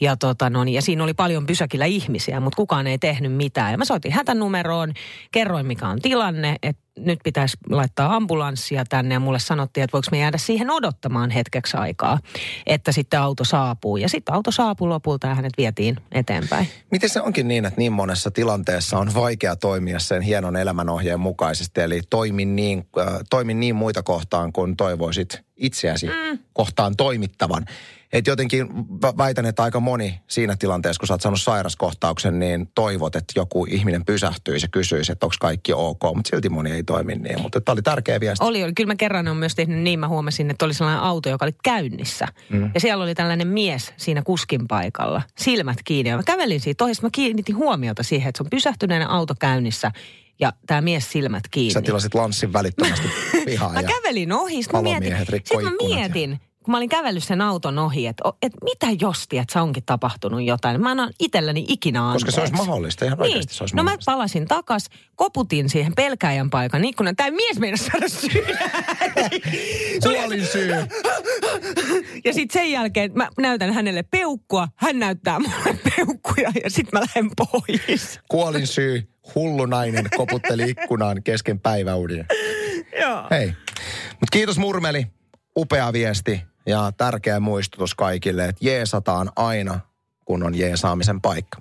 Ja, 0.00 0.16
tota, 0.16 0.50
no, 0.50 0.64
niin, 0.64 0.74
ja 0.74 0.82
siinä 0.82 1.04
oli 1.04 1.14
paljon 1.14 1.46
pysäkillä 1.46 1.84
ihmisiä, 1.84 2.40
mutta 2.40 2.56
kukaan 2.56 2.86
ei 2.86 2.98
tehnyt 2.98 3.32
mitään. 3.32 3.72
Ja 3.72 3.78
mä 3.78 3.84
soitin 3.84 4.12
hätänumeroon, 4.12 4.92
kerroin 5.32 5.66
mikä 5.66 5.88
on 5.88 6.00
tilanne, 6.02 6.56
että 6.62 6.82
nyt 7.04 7.18
pitäisi 7.24 7.56
laittaa 7.70 8.16
ambulanssia 8.16 8.84
tänne. 8.88 9.14
Ja 9.14 9.20
mulle 9.20 9.38
sanottiin, 9.38 9.84
että 9.84 9.92
voiko 9.92 10.08
me 10.10 10.18
jäädä 10.18 10.38
siihen 10.38 10.70
odottamaan 10.70 11.30
hetkeksi 11.30 11.76
aikaa, 11.76 12.18
että 12.66 12.92
sitten 12.92 13.20
auto 13.20 13.44
saapuu. 13.44 13.96
Ja 13.96 14.08
sitten 14.08 14.34
auto 14.34 14.50
saapui 14.50 14.88
lopulta 14.88 15.26
ja 15.26 15.34
hänet 15.34 15.52
vietiin 15.58 15.96
eteenpäin. 16.12 16.68
Miten 16.90 17.10
se 17.10 17.20
onkin 17.20 17.48
niin, 17.48 17.64
että 17.64 17.78
niin 17.78 17.92
monessa 17.92 18.30
tilanteessa 18.30 18.98
on 18.98 19.14
vaikea 19.14 19.56
toimia 19.56 19.98
sen 19.98 20.22
hienon 20.22 20.56
elämänohjeen 20.56 21.20
mukaisesti, 21.20 21.80
eli 21.80 22.00
toimin 22.10 22.56
niin, 22.56 22.86
äh, 22.98 23.06
toimin 23.30 23.60
niin 23.60 23.76
muita 23.76 24.02
kohtaan 24.02 24.52
kuin 24.52 24.76
toivoisit 24.76 25.49
itseäsi 25.60 26.06
mm. 26.06 26.38
kohtaan 26.52 26.96
toimittavan. 26.96 27.64
Et 28.12 28.26
jotenkin 28.26 28.68
vä- 29.04 29.18
väitän, 29.18 29.46
että 29.46 29.62
aika 29.62 29.80
moni 29.80 30.20
siinä 30.28 30.56
tilanteessa, 30.56 31.00
kun 31.00 31.06
sä 31.06 31.14
oot 31.14 31.20
saanut 31.20 31.40
sairaskohtauksen, 31.40 32.38
niin 32.38 32.70
toivot, 32.74 33.16
että 33.16 33.32
joku 33.36 33.66
ihminen 33.70 34.04
pysähtyisi 34.04 34.64
ja 34.64 34.68
kysyisi, 34.68 35.12
että 35.12 35.26
onko 35.26 35.36
kaikki 35.40 35.72
ok. 35.72 36.02
Mutta 36.14 36.30
silti 36.30 36.48
moni 36.48 36.70
ei 36.70 36.82
toimi 36.82 37.14
niin. 37.14 37.42
Mutta 37.42 37.60
tämä 37.60 37.72
oli 37.72 37.82
tärkeä 37.82 38.20
viesti. 38.20 38.44
Oli, 38.44 38.64
oli. 38.64 38.72
Kyllä 38.72 38.92
mä 38.92 38.96
kerran 38.96 39.28
on 39.28 39.36
myös 39.36 39.54
tehnyt 39.54 39.78
niin, 39.78 40.00
mä 40.00 40.08
huomasin, 40.08 40.50
että 40.50 40.64
oli 40.64 40.74
sellainen 40.74 41.02
auto, 41.02 41.28
joka 41.28 41.44
oli 41.44 41.54
käynnissä. 41.64 42.28
Mm. 42.50 42.70
Ja 42.74 42.80
siellä 42.80 43.04
oli 43.04 43.14
tällainen 43.14 43.48
mies 43.48 43.92
siinä 43.96 44.22
kuskin 44.22 44.68
paikalla, 44.68 45.22
silmät 45.38 45.78
kiinni. 45.84 46.10
Ja 46.10 46.16
mä 46.16 46.22
kävelin 46.22 46.60
siitä 46.60 46.84
ohi, 46.84 46.92
mä 47.02 47.08
kiinnitin 47.12 47.56
huomiota 47.56 48.02
siihen, 48.02 48.28
että 48.28 48.38
se 48.38 48.42
on 48.42 48.50
pysähtyneen 48.50 49.08
auto 49.08 49.34
käynnissä 49.40 49.92
ja 50.40 50.52
tämä 50.66 50.80
mies 50.80 51.12
silmät 51.12 51.44
kiinni. 51.50 51.72
Sä 51.72 51.82
tilasit 51.82 52.14
lanssin 52.14 52.52
välittömästi 52.52 53.08
pihaan. 53.44 53.72
Mä 53.74 53.80
ja 53.80 53.88
kävelin 53.88 54.32
ohi, 54.32 54.62
sitten 54.62 54.78
mä 54.78 54.82
mietin, 54.82 55.16
sit 55.18 55.28
mä 55.30 55.36
ikkunat 55.36 55.72
ja- 55.80 55.96
mietin 55.96 56.40
kun 56.64 56.72
mä 56.72 56.76
olin 56.76 56.88
kävellyt 56.88 57.24
sen 57.24 57.40
auton 57.40 57.78
ohi, 57.78 58.06
että 58.06 58.22
et 58.42 58.52
mitä 58.64 58.86
jos, 59.00 59.22
että 59.32 59.52
se 59.52 59.60
onkin 59.60 59.82
tapahtunut 59.86 60.42
jotain. 60.42 60.80
Mä 60.80 60.90
annan 60.90 61.10
itselleni 61.18 61.64
ikinä 61.68 62.06
anteeksi. 62.06 62.24
Koska 62.26 62.34
se 62.34 62.40
olisi 62.40 62.54
mahdollista, 62.66 63.04
ihan 63.04 63.18
Niin. 63.18 63.22
oikeasti 63.24 63.54
se 63.54 63.62
olisi 63.62 63.76
No 63.76 63.82
mä 63.82 63.96
palasin 64.06 64.48
takas, 64.48 64.86
koputin 65.14 65.68
siihen 65.68 65.94
pelkääjän 65.94 66.50
paikan 66.50 66.84
ikkunan. 66.84 67.16
Tämä 67.16 67.30
mies 67.30 67.58
meinasi 67.58 67.84
saada. 67.84 68.06
Kuolin 70.02 70.46
syy. 70.52 70.70
Ja 72.24 72.32
sitten 72.34 72.62
sen 72.62 72.70
jälkeen 72.70 73.10
mä 73.14 73.28
näytän 73.38 73.72
hänelle 73.72 74.02
peukkua, 74.02 74.68
hän 74.76 74.98
näyttää 74.98 75.38
mulle 75.38 75.78
peukkuja 75.96 76.52
ja 76.64 76.70
sitten 76.70 77.00
mä 77.00 77.00
lähden 77.00 77.30
pois. 77.36 78.20
Kuolin 78.28 78.66
syy. 78.66 79.08
Hullu 79.34 79.66
nainen 79.66 80.06
koputteli 80.16 80.70
ikkunaan 80.70 81.22
kesken 81.22 81.60
päiväunia. 81.60 82.24
Joo. 83.00 83.26
Hei. 83.30 83.46
Mutta 84.10 84.32
kiitos 84.32 84.58
Murmeli. 84.58 85.06
Upea 85.56 85.92
viesti 85.92 86.42
ja 86.66 86.92
tärkeä 86.96 87.40
muistutus 87.40 87.94
kaikille, 87.94 88.44
että 88.44 88.66
jeesataan 88.66 89.30
aina, 89.36 89.80
kun 90.24 90.42
on 90.42 90.54
jeesaamisen 90.58 91.20
paikka. 91.20 91.58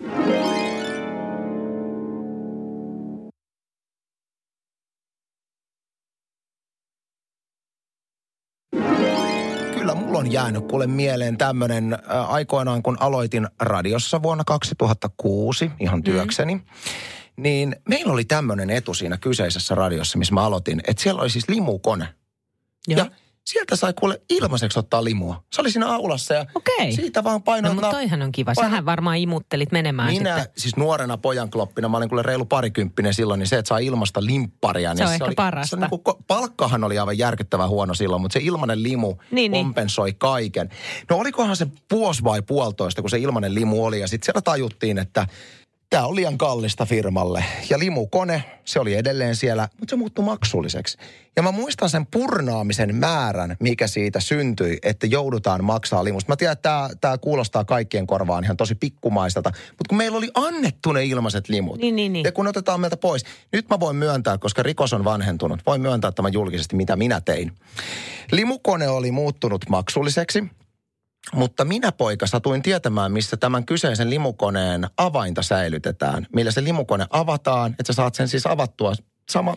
Kyllä 9.73 9.95
mulla 9.95 10.19
on 10.19 10.31
jäänyt 10.31 10.67
kuule 10.67 10.87
mieleen 10.87 11.37
tämmöinen 11.37 11.93
äh, 11.93 12.33
aikoinaan, 12.33 12.83
kun 12.83 12.97
aloitin 12.99 13.47
radiossa 13.59 14.23
vuonna 14.23 14.43
2006 14.43 15.71
ihan 15.79 16.03
työkseni. 16.03 16.55
Mm. 16.55 16.61
Niin 17.43 17.75
meillä 17.89 18.13
oli 18.13 18.25
tämmöinen 18.25 18.69
etu 18.69 18.93
siinä 18.93 19.17
kyseisessä 19.17 19.75
radiossa, 19.75 20.17
missä 20.17 20.33
mä 20.33 20.41
aloitin, 20.43 20.81
että 20.87 21.03
siellä 21.03 21.21
oli 21.21 21.29
siis 21.29 21.49
limukone. 21.49 22.07
Joo. 22.87 22.97
Ja 22.97 23.11
sieltä 23.45 23.75
sai 23.75 23.93
kuule 23.99 24.21
ilmaiseksi 24.29 24.79
ottaa 24.79 25.03
limua. 25.03 25.43
Se 25.53 25.61
oli 25.61 25.71
siinä 25.71 25.87
aulassa 25.87 26.33
ja 26.33 26.45
Okei. 26.55 26.91
siitä 26.91 27.23
vaan 27.23 27.43
painoit. 27.43 27.75
No 27.75 27.81
mutta 27.81 27.91
toihan 27.97 28.21
on 28.21 28.31
kiva. 28.31 28.51
paino- 28.55 28.69
Sähän 28.69 28.85
varmaan 28.85 29.17
imuttelit 29.17 29.71
menemään 29.71 30.09
Minä, 30.13 30.35
sitten. 30.39 30.53
siis 30.61 30.77
nuorena 30.77 31.17
pojan 31.17 31.49
kloppina, 31.49 31.89
mä 31.89 31.97
olin 31.97 32.09
kuule 32.09 32.21
reilu 32.23 32.45
parikymppinen 32.45 33.13
silloin, 33.13 33.39
niin 33.39 33.47
se, 33.47 33.57
että 33.57 33.69
saa 33.69 33.77
ilmasta 33.77 34.25
limpparia. 34.25 34.95
Se 34.95 35.03
on 35.03 35.07
niin 35.07 35.13
ehkä 35.13 35.25
oli, 35.25 35.35
parasta. 35.35 35.69
Se 35.69 35.75
on 35.75 35.79
niin 35.91 36.01
kuin, 36.03 36.17
palkkahan 36.27 36.83
oli 36.83 36.99
aivan 36.99 37.17
järkyttävän 37.17 37.69
huono 37.69 37.93
silloin, 37.93 38.21
mutta 38.21 38.33
se 38.33 38.39
ilmanen 38.45 38.83
limu 38.83 39.15
Niin, 39.31 39.51
niin. 39.51 39.65
kompensoi 39.65 40.13
kaiken. 40.13 40.69
No 41.09 41.17
olikohan 41.17 41.55
se 41.55 41.67
vuosi 41.91 42.23
vai 42.23 42.41
puolitoista, 42.41 43.01
kun 43.01 43.09
se 43.09 43.17
ilmanen 43.19 43.55
limu 43.55 43.85
oli, 43.85 43.99
ja 43.99 44.07
sitten 44.07 44.25
siellä 44.25 44.41
tajuttiin, 44.41 44.97
että 44.97 45.27
tämä 45.89 46.05
on 46.05 46.15
liian 46.15 46.37
kallista 46.37 46.85
firmalle. 46.85 47.45
Ja 47.69 47.79
limukone, 47.79 48.43
se 48.65 48.79
oli 48.79 48.95
edelleen 48.95 49.35
siellä, 49.35 49.69
mutta 49.79 49.91
se 49.91 49.95
muuttui 49.95 50.25
maksulliseksi. 50.25 50.97
Ja 51.35 51.43
mä 51.43 51.51
muistan 51.51 51.89
sen 51.89 52.05
purnaamisen 52.05 52.95
määrän, 52.95 53.55
mikä 53.59 53.87
siitä 53.87 54.19
syntyi, 54.19 54.77
että 54.83 55.07
joudutaan 55.07 55.63
maksaa 55.63 56.03
limusta. 56.03 56.31
Mä 56.31 56.35
tiedän, 56.35 56.53
että 56.53 56.69
tämä, 56.69 56.89
tämä 57.01 57.17
kuulostaa 57.17 57.65
kaikkien 57.65 58.07
korvaan 58.07 58.43
ihan 58.43 58.57
tosi 58.57 58.75
pikkumaiselta, 58.75 59.49
mutta 59.69 59.89
kun 59.89 59.97
meillä 59.97 60.17
oli 60.17 60.31
annettu 60.33 60.91
ne 60.91 61.05
ilmaiset 61.05 61.49
limut. 61.49 61.79
Niin, 61.79 61.95
niin, 61.95 62.13
niin. 62.13 62.23
Ja 62.23 62.31
kun 62.31 62.47
otetaan 62.47 62.79
meiltä 62.79 62.97
pois, 62.97 63.25
nyt 63.51 63.69
mä 63.69 63.79
voin 63.79 63.95
myöntää, 63.95 64.37
koska 64.37 64.63
rikos 64.63 64.93
on 64.93 65.03
vanhentunut, 65.03 65.59
voin 65.65 65.81
myöntää 65.81 66.11
tämän 66.11 66.33
julkisesti, 66.33 66.75
mitä 66.75 66.95
minä 66.95 67.21
tein. 67.21 67.51
Limukone 68.31 68.89
oli 68.89 69.11
muuttunut 69.11 69.69
maksulliseksi. 69.69 70.43
Mutta 71.33 71.65
minä 71.65 71.91
poika 71.91 72.27
satuin 72.27 72.61
tietämään, 72.61 73.11
missä 73.11 73.37
tämän 73.37 73.65
kyseisen 73.65 74.09
limukoneen 74.09 74.87
avainta 74.97 75.41
säilytetään. 75.41 76.27
Millä 76.35 76.51
se 76.51 76.63
limukone 76.63 77.05
avataan, 77.09 77.71
että 77.71 77.93
sä 77.93 77.93
saat 77.93 78.15
sen 78.15 78.27
siis 78.27 78.47
avattua 78.47 78.93
sama... 79.29 79.55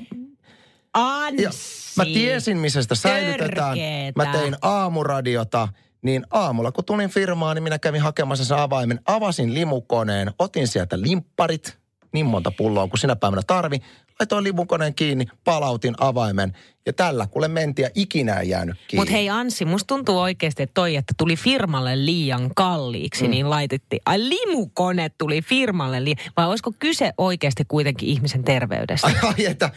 Anssi. 0.94 1.42
Ja 1.42 1.50
mä 1.96 2.04
tiesin, 2.04 2.58
missä 2.58 2.82
sitä 2.82 2.94
säilytetään. 2.94 3.68
Törkeetä. 3.68 4.24
Mä 4.24 4.32
tein 4.32 4.56
aamuradiota, 4.62 5.68
niin 6.02 6.26
aamulla 6.30 6.72
kun 6.72 6.84
tulin 6.84 7.10
firmaan, 7.10 7.56
niin 7.56 7.62
minä 7.62 7.78
kävin 7.78 8.00
hakemassa 8.00 8.44
sen 8.44 8.56
avaimen. 8.56 9.00
Avasin 9.06 9.54
limukoneen, 9.54 10.32
otin 10.38 10.68
sieltä 10.68 11.00
limpparit, 11.00 11.78
niin 12.12 12.26
monta 12.26 12.50
pulloa 12.50 12.88
kuin 12.88 13.00
sinä 13.00 13.16
päivänä 13.16 13.42
tarvi. 13.46 13.78
Laitoin 14.22 14.44
limukoneen 14.44 14.94
kiinni, 14.94 15.26
palautin 15.44 15.94
avaimen. 15.98 16.52
Ja 16.86 16.92
tällä 16.92 17.26
kuule 17.26 17.48
mentiin 17.48 17.84
ja 17.84 17.90
ikinä 17.94 18.34
ei 18.40 18.48
jäänyt 18.48 18.76
kiinni. 18.88 19.00
Mutta 19.00 19.12
hei 19.12 19.30
Anssi, 19.30 19.64
musta 19.64 19.86
tuntuu 19.86 20.18
oikeasti, 20.18 20.62
että 20.62 20.74
toi, 20.74 20.96
että 20.96 21.14
tuli 21.16 21.36
firmalle 21.36 22.04
liian 22.04 22.50
kalliiksi, 22.56 23.24
mm. 23.24 23.30
niin 23.30 23.50
laitettiin. 23.50 24.02
Ai 24.06 24.18
limukone 24.18 25.10
tuli 25.18 25.42
firmalle 25.42 26.04
liian. 26.04 26.18
Vai 26.36 26.46
olisiko 26.46 26.72
kyse 26.78 27.12
oikeasti 27.18 27.64
kuitenkin 27.68 28.08
ihmisen 28.08 28.44
terveydestä? 28.44 29.10
Ai, 29.22 29.46
että, 29.46 29.70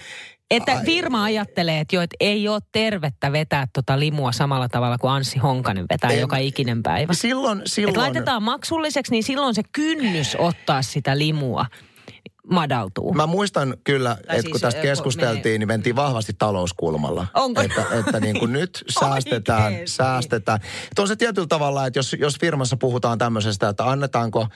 Että 0.51 0.71
ai, 0.77 0.85
firma 0.85 1.23
ajattelee, 1.23 1.79
että 1.79 1.95
jo, 1.95 2.01
et 2.01 2.13
ei 2.19 2.47
ole 2.47 2.61
tervettä 2.71 3.31
vetää 3.31 3.67
tota 3.73 3.99
limua 3.99 4.31
samalla 4.31 4.69
tavalla 4.69 4.97
kuin 4.97 5.11
Anssi 5.11 5.39
Honkanen 5.39 5.85
vetää 5.89 6.09
En- 6.09 6.19
joka 6.19 6.37
ikinen 6.37 6.83
päivä. 6.83 7.13
Silloin, 7.13 7.59
Et 7.59 7.67
silloin... 7.67 7.97
laitetaan 7.97 8.43
maksulliseksi, 8.43 9.11
niin 9.11 9.23
silloin 9.23 9.55
se 9.55 9.61
kynnys 9.71 10.35
ottaa 10.39 10.81
sitä 10.81 11.17
limua 11.17 11.65
madaltuu. 12.51 13.13
Mä 13.13 13.27
muistan 13.27 13.77
kyllä, 13.83 14.11
että 14.11 14.27
Tai 14.27 14.35
kun 14.43 14.51
siis, 14.51 14.61
tästä 14.61 14.81
keskusteltiin, 14.81 15.59
niin 15.59 15.67
mentiin 15.67 15.95
vahvasti 15.95 16.33
talouskulmalla. 16.37 17.27
Onko? 17.33 17.61
Että, 17.61 17.83
että 17.99 18.19
niin 18.19 18.39
kuin 18.39 18.53
nyt 18.53 18.83
säästetään, 18.99 19.63
Oikeesti? 19.63 19.95
säästetään. 19.95 20.59
Tuo 20.95 21.03
on 21.03 21.07
se 21.07 21.15
tietyllä 21.15 21.47
tavalla, 21.47 21.85
että 21.85 21.99
jos, 21.99 22.15
jos 22.19 22.37
firmassa 22.39 22.77
puhutaan 22.77 23.17
tämmöisestä, 23.17 23.69
että 23.69 23.89
annetaanko 23.89 24.47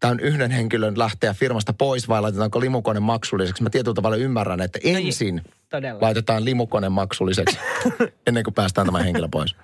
tämän 0.00 0.20
yhden 0.20 0.50
henkilön 0.50 0.98
lähteä 0.98 1.34
firmasta 1.34 1.72
pois 1.72 2.08
vai 2.08 2.22
laitetaanko 2.22 2.60
limukone 2.60 3.00
maksulliseksi. 3.00 3.62
Mä 3.62 3.70
tietyllä 3.70 3.94
tavalla 3.94 4.16
ymmärrän, 4.16 4.60
että 4.60 4.78
No 4.84 4.90
ensin 4.98 5.42
todella. 5.70 6.00
laitetaan 6.00 6.44
limukone 6.44 6.88
maksulliseksi 6.88 7.58
ennen 8.26 8.44
kuin 8.44 8.54
päästään 8.54 8.86
tämä 8.86 8.98
henkilö 8.98 9.28
pois. 9.30 9.56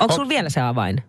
Onko 0.00 0.14
sulla 0.14 0.28
vielä 0.28 0.50
se 0.50 0.60
avain? 0.60 1.02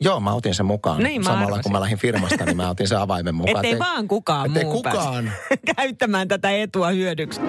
Joo, 0.00 0.20
mä 0.20 0.32
otin 0.32 0.54
sen 0.54 0.66
mukaan. 0.66 1.02
Niin, 1.02 1.24
Samalla 1.24 1.44
arvasin. 1.44 1.62
kun 1.62 1.72
mä 1.72 1.80
lähdin 1.80 1.98
firmasta, 1.98 2.44
niin 2.44 2.56
mä 2.56 2.70
otin 2.70 2.88
sen 2.88 2.98
avaimen 2.98 3.34
mukaan. 3.34 3.56
Ettei 3.56 3.72
Ettei- 3.72 3.86
vaan 3.86 4.08
kukaan 4.08 4.46
ettei 4.46 4.64
muu 4.64 4.72
kukaan. 4.72 5.32
käyttämään 5.76 6.28
tätä 6.28 6.50
etua 6.50 6.88
hyödyksi. 6.88 7.40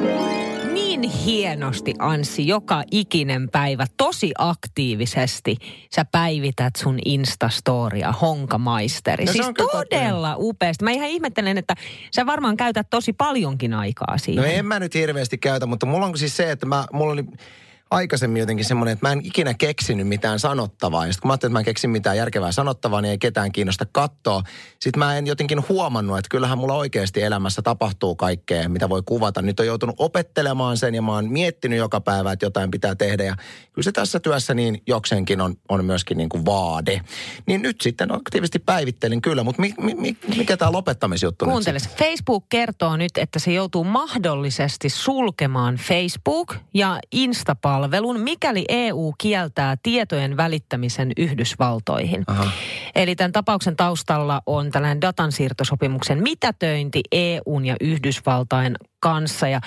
Niin 0.73 1.01
hienosti, 1.01 1.93
Anssi, 1.99 2.47
joka 2.47 2.83
ikinen 2.91 3.49
päivä, 3.51 3.85
tosi 3.97 4.31
aktiivisesti 4.37 5.57
sä 5.95 6.05
päivität 6.05 6.75
sun 6.75 6.99
Instastoria, 7.05 8.11
Honkamaisteri. 8.11 9.25
No 9.25 9.31
siis 9.31 9.47
todella 9.57 10.35
upeasti. 10.37 10.83
Mä 10.83 10.91
ihan 10.91 11.09
ihmettelen, 11.09 11.57
että 11.57 11.75
sä 12.15 12.25
varmaan 12.25 12.57
käytät 12.57 12.87
tosi 12.89 13.13
paljonkin 13.13 13.73
aikaa 13.73 14.17
siihen. 14.17 14.43
No 14.43 14.49
en 14.49 14.65
mä 14.65 14.79
nyt 14.79 14.93
hirveästi 14.93 15.37
käytä, 15.37 15.65
mutta 15.65 15.85
mulla 15.85 16.05
on 16.05 16.17
siis 16.17 16.37
se, 16.37 16.51
että 16.51 16.65
mä, 16.65 16.85
mulla 16.93 17.13
oli 17.13 17.25
aikaisemmin 17.91 18.39
jotenkin 18.39 18.65
semmoinen, 18.65 18.93
että 18.93 19.07
mä 19.07 19.11
en 19.11 19.21
ikinä 19.23 19.53
keksinyt 19.53 20.07
mitään 20.07 20.39
sanottavaa. 20.39 21.05
Ja 21.05 21.13
sitten 21.13 21.21
kun 21.21 21.29
mä 21.29 21.33
ajattelin, 21.33 21.51
että 21.51 21.53
mä 21.53 21.59
en 21.59 21.65
keksin 21.65 21.89
mitään 21.89 22.17
järkevää 22.17 22.51
sanottavaa, 22.51 23.01
niin 23.01 23.11
ei 23.11 23.17
ketään 23.17 23.51
kiinnosta 23.51 23.85
katsoa. 23.91 24.43
Sitten 24.79 24.99
mä 24.99 25.17
en 25.17 25.27
jotenkin 25.27 25.63
huomannut, 25.69 26.17
että 26.17 26.29
kyllähän 26.29 26.57
mulla 26.57 26.73
oikeasti 26.73 27.21
elämässä 27.21 27.61
tapahtuu 27.61 28.15
kaikkea, 28.15 28.69
mitä 28.69 28.89
voi 28.89 29.01
kuvata. 29.05 29.41
Nyt 29.41 29.59
on 29.59 29.65
joutunut 29.65 29.95
opettelemaan 29.97 30.77
sen 30.77 30.95
ja 30.95 31.01
mä 31.01 31.11
oon 31.11 31.29
miettinyt 31.29 31.77
joka 31.77 32.01
päivä, 32.01 32.31
että 32.31 32.45
jotain 32.45 32.71
pitää 32.71 32.95
tehdä. 32.95 33.23
Ja 33.23 33.35
kyllä 33.73 33.83
se 33.83 33.91
tässä 33.91 34.19
työssä 34.19 34.53
niin 34.53 34.83
jokseenkin 34.87 35.41
on, 35.41 35.55
on 35.69 35.85
myöskin 35.85 36.17
niin 36.17 36.29
kuin 36.29 36.45
vaade. 36.45 37.01
Niin 37.45 37.61
nyt 37.61 37.81
sitten 37.81 38.15
aktiivisesti 38.15 38.59
päivittelin 38.59 39.21
kyllä, 39.21 39.43
mutta 39.43 39.61
mi, 39.61 39.73
mi, 39.81 39.95
mi, 39.95 40.17
mikä 40.37 40.57
tämä 40.57 40.71
lopettamisjuttu 40.71 41.45
nyt 41.45 41.51
Kuuntele, 41.51 41.79
Facebook 41.97 42.45
kertoo 42.49 42.97
nyt, 42.97 43.17
että 43.17 43.39
se 43.39 43.53
joutuu 43.53 43.83
mahdollisesti 43.83 44.89
sulkemaan 44.89 45.75
Facebook- 45.75 46.55
ja 46.73 46.99
Insta-palvelun, 47.79 48.19
mikäli 48.19 48.65
EU 48.69 49.13
kieltää 49.17 49.77
tietojen 49.83 50.37
välittämisen 50.37 51.11
Yhdysvaltoihin. 51.17 52.23
Aha. 52.27 52.51
Eli 52.95 53.15
tämän 53.15 53.31
tapauksen 53.31 53.75
taustalla 53.75 54.41
on 54.45 54.71
tällainen 54.71 55.01
datansiirtosopimuksen 55.01 56.23
mitätöinti 56.23 57.01
EUn 57.11 57.65
ja 57.65 57.75
Yhdysvaltain 57.81 58.75
kanssa. 58.99 59.47
Ja 59.47 59.61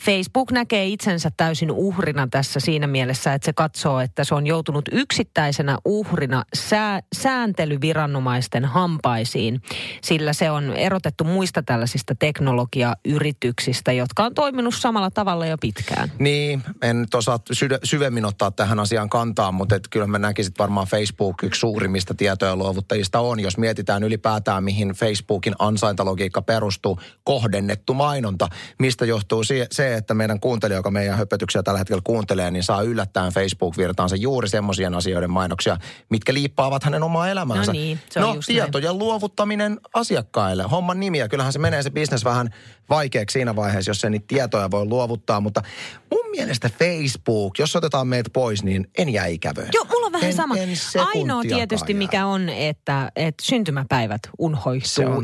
Facebook 0.00 0.50
näkee 0.50 0.86
itsensä 0.86 1.30
täysin 1.36 1.70
uhrina 1.70 2.28
tässä 2.30 2.60
siinä 2.60 2.86
mielessä, 2.86 3.34
että 3.34 3.46
se 3.46 3.52
katsoo, 3.52 4.00
että 4.00 4.24
se 4.24 4.34
on 4.34 4.46
joutunut 4.46 4.84
yksittäisenä 4.92 5.78
uhrina 5.84 6.44
sää, 6.54 7.00
sääntelyviranomaisten 7.16 8.64
hampaisiin, 8.64 9.62
sillä 10.02 10.32
se 10.32 10.50
on 10.50 10.72
erotettu 10.72 11.24
muista 11.24 11.62
tällaisista 11.62 12.14
teknologiayrityksistä, 12.14 13.92
jotka 13.92 14.24
on 14.24 14.34
toiminut 14.34 14.74
samalla 14.74 15.10
tavalla 15.10 15.46
jo 15.46 15.58
pitkään. 15.58 16.12
Niin, 16.18 16.62
en 16.82 17.00
nyt 17.00 17.14
osaa 17.14 17.38
sydä, 17.54 17.78
syvemmin 17.84 18.24
ottaa 18.24 18.50
tähän 18.50 18.80
asiaan 18.80 19.08
kantaa, 19.08 19.52
mutta 19.52 19.76
et 19.76 19.88
kyllä 19.90 20.06
mä 20.06 20.18
näkisin, 20.18 20.52
varmaan 20.58 20.86
Facebook 20.86 21.42
yksi 21.42 21.60
suurimmista 21.60 22.14
tietojen 22.14 22.58
luovuttajista 22.58 23.20
on. 23.20 23.40
Jos 23.40 23.58
mietitään 23.58 24.02
ylipäätään, 24.02 24.64
mihin 24.64 24.88
Facebookin 24.88 25.54
ansaintalogiikka 25.58 26.42
perustuu, 26.42 26.98
kohdennettu 27.24 27.94
mainonta. 27.94 28.48
Mistä 28.78 29.04
johtuu 29.04 29.44
se, 29.70 29.94
että 29.94 30.14
meidän 30.14 30.40
kuuntelija, 30.40 30.78
joka 30.78 30.90
meidän 30.90 31.18
höpötyksiä 31.18 31.62
tällä 31.62 31.78
hetkellä 31.78 32.02
kuuntelee, 32.04 32.50
niin 32.50 32.62
saa 32.62 32.82
yllättäen 32.82 33.32
Facebook-virtaansa 33.32 34.16
juuri 34.16 34.48
semmoisien 34.48 34.94
asioiden 34.94 35.30
mainoksia, 35.30 35.76
mitkä 36.10 36.34
liippaavat 36.34 36.84
hänen 36.84 37.02
omaa 37.02 37.28
elämäänsä. 37.28 37.72
No 37.72 37.78
niin, 37.78 38.00
se 38.10 38.20
on 38.20 38.36
no 38.36 38.42
tietojen 38.46 38.84
näin. 38.84 38.98
luovuttaminen 38.98 39.80
asiakkaille. 39.94 40.62
Homman 40.62 41.00
nimiä. 41.00 41.28
Kyllähän 41.28 41.52
se 41.52 41.58
menee 41.58 41.82
se 41.82 41.90
bisnes 41.90 42.24
vähän 42.24 42.50
vaikeaksi 42.90 43.32
siinä 43.32 43.56
vaiheessa, 43.56 43.90
jos 43.90 44.00
se 44.00 44.10
niitä 44.10 44.24
tietoja 44.28 44.70
voi 44.70 44.84
luovuttaa, 44.84 45.40
mutta 45.40 45.62
mun 46.10 46.30
mielestä 46.30 46.70
Facebook, 46.78 47.41
jos 47.58 47.76
otetaan 47.76 48.08
meitä 48.08 48.30
pois, 48.32 48.64
niin 48.64 48.88
en 48.98 49.08
jää 49.08 49.26
ikävöön. 49.26 49.68
Joo, 49.74 49.84
mulla 49.84 50.06
on 50.06 50.12
vähän 50.12 50.28
en, 50.28 50.34
sama. 50.34 50.56
En 50.56 50.70
Ainoa 51.14 51.42
tietysti, 51.42 51.92
jää. 51.92 51.98
mikä 51.98 52.26
on, 52.26 52.48
että, 52.48 53.12
että 53.16 53.44
syntymäpäivät 53.44 54.22
on 54.38 54.58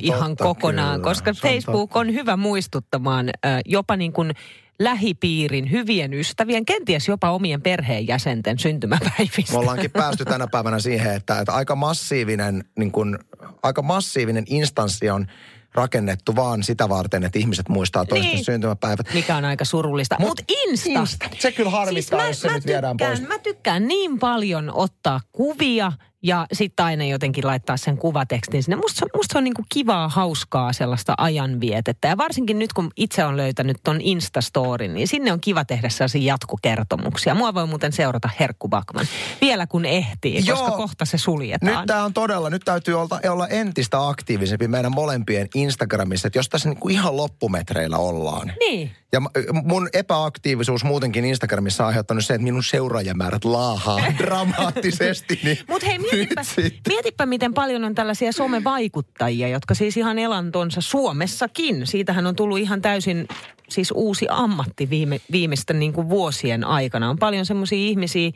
ihan 0.01 0.31
totta, 0.31 0.45
kokonaan, 0.45 1.01
kyllä. 1.01 1.11
koska 1.11 1.31
on 1.31 1.37
Facebook 1.37 1.97
on 1.97 2.15
hyvä 2.15 2.37
muistuttamaan 2.37 3.29
äh, 3.47 3.61
jopa 3.67 3.97
niin 3.97 4.13
kuin 4.13 4.33
lähipiirin, 4.79 5.71
hyvien 5.71 6.15
ystävien, 6.15 6.65
kenties 6.65 7.09
jopa 7.09 7.31
omien 7.31 7.63
perheenjäsenten 7.63 8.59
syntymäpäivistä. 8.59 9.53
Me 9.53 9.59
ollaankin 9.59 9.91
päästy 9.91 10.25
tänä 10.25 10.47
päivänä 10.47 10.79
siihen, 10.79 11.15
että, 11.15 11.39
että 11.39 11.53
aika, 11.53 11.77
massiivinen, 11.77 12.65
niin 12.79 12.93
kuin, 12.93 13.19
aika 13.63 13.83
massiivinen 13.83 14.45
instanssi 14.49 15.11
on 15.11 15.27
rakennettu 15.75 16.37
vaan 16.37 16.63
sitä 16.63 16.89
varten, 16.89 17.25
että 17.25 17.39
ihmiset 17.39 17.69
muistaa 17.69 18.05
toisten 18.05 18.31
Niin. 18.35 18.45
syntymäpäivät. 18.45 19.15
Mikä 19.15 19.37
on 19.37 19.45
aika 19.45 19.65
surullista. 19.65 20.17
Mut 20.19 20.29
Mutta 20.29 20.43
Insta. 20.49 20.91
Insta. 20.91 21.29
Se 21.39 21.53
kyllä 21.53 21.71
harmittaa, 21.71 22.27
jos 22.27 22.41
se 22.41 22.53
nyt 22.53 22.67
viedään 22.67 22.97
tykkään, 22.97 23.19
pois. 23.19 23.29
Mä 23.29 23.39
tykkään 23.39 23.89
niin 23.89 24.19
paljon 24.19 24.71
ottaa 24.75 25.21
kuvia 25.33 25.93
ja 26.23 26.47
sitten 26.53 26.87
aina 26.87 27.05
jotenkin 27.05 27.47
laittaa 27.47 27.77
sen 27.77 27.99
kuvatekstin 27.99 28.63
sinne. 28.63 28.77
Musta, 28.77 29.07
musta 29.17 29.33
se 29.33 29.39
on 29.39 29.45
niinku 29.45 29.65
kivaa, 29.69 30.09
hauskaa 30.09 30.73
sellaista 30.73 31.15
ajanvietettä. 31.19 32.09
Ja 32.09 32.17
varsinkin 32.17 32.59
nyt, 32.59 32.73
kun 32.73 32.91
itse 32.97 33.25
on 33.25 33.37
löytänyt 33.37 33.77
ton 33.85 34.01
Instastorin, 34.01 34.95
niin 34.95 35.09
sinne 35.09 35.33
on 35.33 35.41
kiva 35.41 35.65
tehdä 35.65 35.89
sellaisia 35.89 36.33
jatkokertomuksia. 36.33 37.35
Mua 37.35 37.55
voi 37.55 37.67
muuten 37.67 37.93
seurata 37.93 38.31
Herkku 38.41 38.69
Bakman. 38.69 39.07
Vielä 39.41 39.67
kun 39.67 39.85
ehtii, 39.85 40.43
Joo. 40.47 40.57
koska 40.57 40.77
kohta 40.77 41.05
se 41.05 41.19
suljetaan. 41.19 41.77
Nyt 41.77 41.87
tämä 41.87 42.05
on 42.05 42.15
todella, 42.15 42.51
nyt 42.51 42.63
täytyy 42.65 43.01
olla, 43.01 43.21
olla 43.31 43.49
entistä 43.49 44.09
aktiivisempi 44.09 44.69
meidän 44.69 44.93
molempien 44.95 45.49
Instagramissa, 45.55 46.27
että 46.29 46.39
jos 46.39 46.49
tässä 46.49 46.69
niinku 46.69 46.89
ihan 46.89 47.17
loppumetreillä 47.17 47.97
ollaan. 47.97 48.53
Niin. 48.61 48.91
Ja 49.13 49.21
mun 49.53 49.89
epäaktiivisuus 49.93 50.85
muutenkin 50.85 51.25
Instagramissa 51.25 51.85
on 51.85 51.89
aiheuttanut 51.89 52.25
se, 52.25 52.35
että 52.35 52.43
minun 52.43 52.65
seuraajamäärät 52.65 53.45
laahaa 53.45 54.01
dramaattisesti. 54.19 55.41
Niin 55.45 55.59
Mutta 55.69 55.87
hei, 55.87 55.99
mietipä, 56.13 56.43
mietipä, 56.89 57.27
miten 57.27 57.55
paljon 57.55 57.85
on 57.85 57.95
tällaisia 57.95 58.33
somevaikuttajia, 58.33 59.49
jotka 59.49 59.75
siis 59.75 59.97
ihan 59.97 60.19
elantonsa 60.19 60.81
Suomessakin. 60.81 61.87
Siitähän 61.87 62.27
on 62.27 62.37
tullut 62.37 62.59
ihan 62.59 62.83
täysin 62.83 63.29
siis 63.69 63.93
uusi 63.95 64.27
ammatti 64.31 64.91
viime, 64.91 65.21
viimeisten 65.33 65.79
niin 65.79 65.93
kuin 65.93 66.09
vuosien 66.09 66.65
aikana. 66.65 67.11
On 67.11 67.19
paljon 67.19 67.47
semmoisia 67.47 67.79
ihmisiä, 67.79 68.31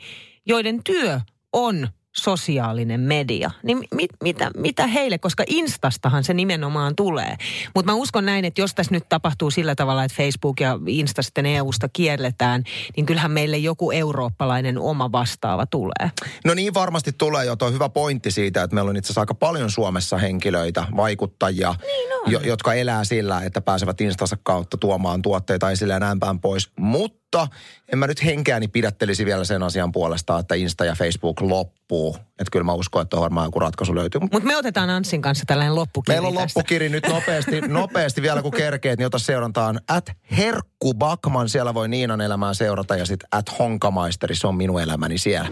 joiden 0.45 0.83
työ 0.83 1.19
on 1.53 1.87
sosiaalinen 2.17 2.99
media. 2.99 3.51
Niin 3.63 3.83
mit, 3.93 4.11
mitä, 4.23 4.51
mitä 4.57 4.87
heille, 4.87 5.17
koska 5.17 5.43
Instastahan 5.47 6.23
se 6.23 6.33
nimenomaan 6.33 6.95
tulee. 6.95 7.35
Mutta 7.75 7.91
mä 7.91 7.95
uskon 7.95 8.25
näin, 8.25 8.45
että 8.45 8.61
jos 8.61 8.75
tässä 8.75 8.91
nyt 8.91 9.09
tapahtuu 9.09 9.51
sillä 9.51 9.75
tavalla, 9.75 10.03
että 10.03 10.17
Facebook 10.17 10.59
ja 10.59 10.79
Insta 10.87 11.21
sitten 11.21 11.45
EUsta 11.45 11.89
kielletään, 11.93 12.63
niin 12.95 13.05
kyllähän 13.05 13.31
meille 13.31 13.57
joku 13.57 13.91
eurooppalainen 13.91 14.77
oma 14.77 15.11
vastaava 15.11 15.65
tulee. 15.65 16.11
No 16.45 16.53
niin 16.53 16.73
varmasti 16.73 17.11
tulee 17.11 17.45
jo 17.45 17.55
tuo 17.55 17.71
hyvä 17.71 17.89
pointti 17.89 18.31
siitä, 18.31 18.63
että 18.63 18.75
meillä 18.75 18.89
on 18.89 18.97
itse 18.97 19.07
asiassa 19.07 19.21
aika 19.21 19.35
paljon 19.35 19.71
Suomessa 19.71 20.17
henkilöitä, 20.17 20.85
vaikuttajia, 20.95 21.75
Niin 22.25 22.31
jo, 22.31 22.39
jotka 22.39 22.73
elää 22.73 23.03
sillä, 23.03 23.41
että 23.41 23.61
pääsevät 23.61 24.01
Instansa 24.01 24.37
kautta 24.43 24.77
tuomaan 24.77 25.21
tuotteita 25.21 25.71
esille 25.71 25.93
ja 25.93 25.99
näin 25.99 26.19
päin 26.19 26.39
pois. 26.39 26.71
Mutta 26.79 27.22
en 27.91 27.99
mä 27.99 28.07
nyt 28.07 28.23
henkeäni 28.25 28.67
pidättelisi 28.67 29.25
vielä 29.25 29.43
sen 29.43 29.63
asian 29.63 29.91
puolesta, 29.91 30.39
että 30.39 30.55
Insta 30.55 30.85
ja 30.85 30.95
Facebook 30.95 31.41
loppuu. 31.41 32.17
Että 32.39 32.51
kyllä 32.51 32.63
mä 32.63 32.73
uskon, 32.73 33.01
että 33.01 33.17
varmaan 33.17 33.47
joku 33.47 33.59
ratkaisu 33.59 33.95
löytyy. 33.95 34.21
Mut 34.21 34.31
Mutta 34.31 34.47
me 34.47 34.57
otetaan 34.57 34.89
Anssin 34.89 35.21
kanssa 35.21 35.43
tällainen 35.47 35.75
loppukirja 35.75 36.21
Meillä 36.21 36.39
on 36.39 36.43
tästä. 36.43 36.59
loppukiri 36.59 36.89
nyt 36.89 37.07
nopeasti, 37.07 37.61
nopeasti 37.81 38.21
vielä 38.21 38.41
kun 38.41 38.51
kerkeet, 38.51 38.99
niin 38.99 39.07
ota 39.07 39.19
seurantaan. 39.19 39.79
At 39.87 40.05
Herkku 40.37 40.93
Bakman, 40.93 41.49
siellä 41.49 41.73
voi 41.73 41.87
Niinan 41.87 42.21
elämää 42.21 42.53
seurata 42.53 42.95
ja 42.95 43.05
sitten 43.05 43.27
at 43.31 43.59
Honkamaisteri, 43.59 44.35
se 44.35 44.47
on 44.47 44.55
minun 44.55 44.81
elämäni 44.81 45.17
siellä. 45.17 45.49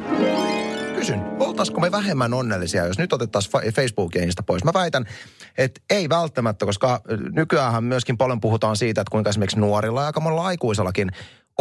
Kysyn, 0.96 1.24
oltaisiko 1.40 1.82
me 1.82 1.92
vähemmän 1.92 2.34
onnellisia, 2.34 2.86
jos 2.86 2.98
nyt 2.98 3.14
otettaisiin 3.14 3.54
fa- 3.54 3.72
Facebook 3.72 4.16
ja 4.16 4.24
Insta 4.24 4.44
pois? 4.44 4.64
Mä 4.64 4.74
väitän, 4.74 5.06
että 5.58 5.82
ei 5.90 6.10
välttämättä, 6.10 6.66
koska 6.66 7.02
nykyään 7.32 7.84
myöskin 7.84 8.18
paljon 8.18 8.42
puhutaan 8.42 8.78
siitä, 8.78 9.02
että 9.02 9.12
kuinka 9.12 9.30
esimerkiksi 9.30 9.60
nuorilla 9.60 10.02
ja 10.02 10.06
aika 10.08 10.20
monella 10.20 10.46
aikuisellakin 10.46 11.12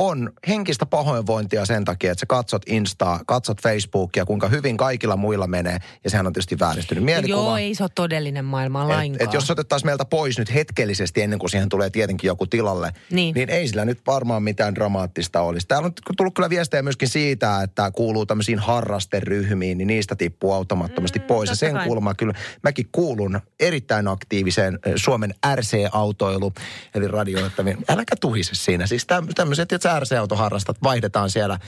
on 0.03 0.33
henkistä 0.49 0.87
pahoinvointia 0.87 1.67
sen 1.67 1.85
takia, 1.85 2.13
että 2.13 2.21
sä 2.21 2.27
katsot 2.27 2.63
Instaa, 2.67 3.21
katsot 3.27 3.63
Facebookia, 3.63 4.25
kuinka 4.25 4.49
hyvin 4.49 4.77
kaikilla 4.77 5.17
muilla 5.17 5.47
menee. 5.47 5.79
Ja 6.05 6.11
sehän 6.11 6.27
on 6.27 6.33
tietysti 6.33 6.59
vääristynyt 6.59 7.05
mielikuva. 7.05 7.37
Joo, 7.41 7.57
ei 7.57 7.75
se 7.75 7.83
ole 7.85 7.91
todellinen 7.95 8.45
maailma 8.45 8.83
Et, 8.83 8.89
lainkaan. 8.89 9.29
et 9.29 9.35
jos 9.35 9.51
otettaisiin 9.51 9.89
meiltä 9.89 10.05
pois 10.05 10.39
nyt 10.39 10.55
hetkellisesti 10.55 11.23
ennen 11.23 11.39
kuin 11.39 11.51
siihen 11.51 11.69
tulee 11.69 11.91
tietenkin 11.91 12.29
joku 12.29 12.47
tilalle, 12.47 12.93
Niin. 13.11 13.35
niin 13.35 13.51
ei 13.51 13.69
sillä 13.69 13.85
nyt 13.85 14.01
varmaan 14.07 14.43
mitään 14.43 14.75
dramaattista 14.75 15.41
olisi. 15.41 15.67
Täällä 15.69 15.87
on 15.87 15.93
tullut 16.17 16.35
kyllä 16.35 16.51
viestejä 16.51 16.83
myöskin 16.83 17.09
siitä, 17.09 17.63
että 17.63 17.91
kuuluu 17.91 18.27
tämmöisiin 18.27 18.59
harrasteryhmiin, 18.59 19.79
niin 19.79 19.89
niistä 19.89 20.17
tippuu 20.17 20.53
automattomasti 20.53 21.19
Mm, 21.19 21.25
pois. 21.25 21.51
Ja 21.51 21.57
sen 21.57 21.73
kai. 21.73 21.87
kulmaa 21.87 22.15
kyllä, 22.15 22.35
mäkin 22.63 22.89
kuulun 22.93 23.41
erittäin 23.61 24.09
aktiiviseen 24.09 24.79
eh, 24.87 24.93
Suomen 24.97 25.35
RC-autoilu, 25.55 26.53
eli 26.95 27.09
radioittavien. 27.09 27.79
Äläkä 27.89 28.17
tuhise 28.21 28.55
siinä. 28.55 28.87
Siis 28.87 29.07
tämmöiset, 29.35 29.73
että 29.73 29.90
sä 29.91 30.01
RC-autoharrastat, 30.01 30.77
vaihdetaan 30.83 31.31
siellä 31.31 31.59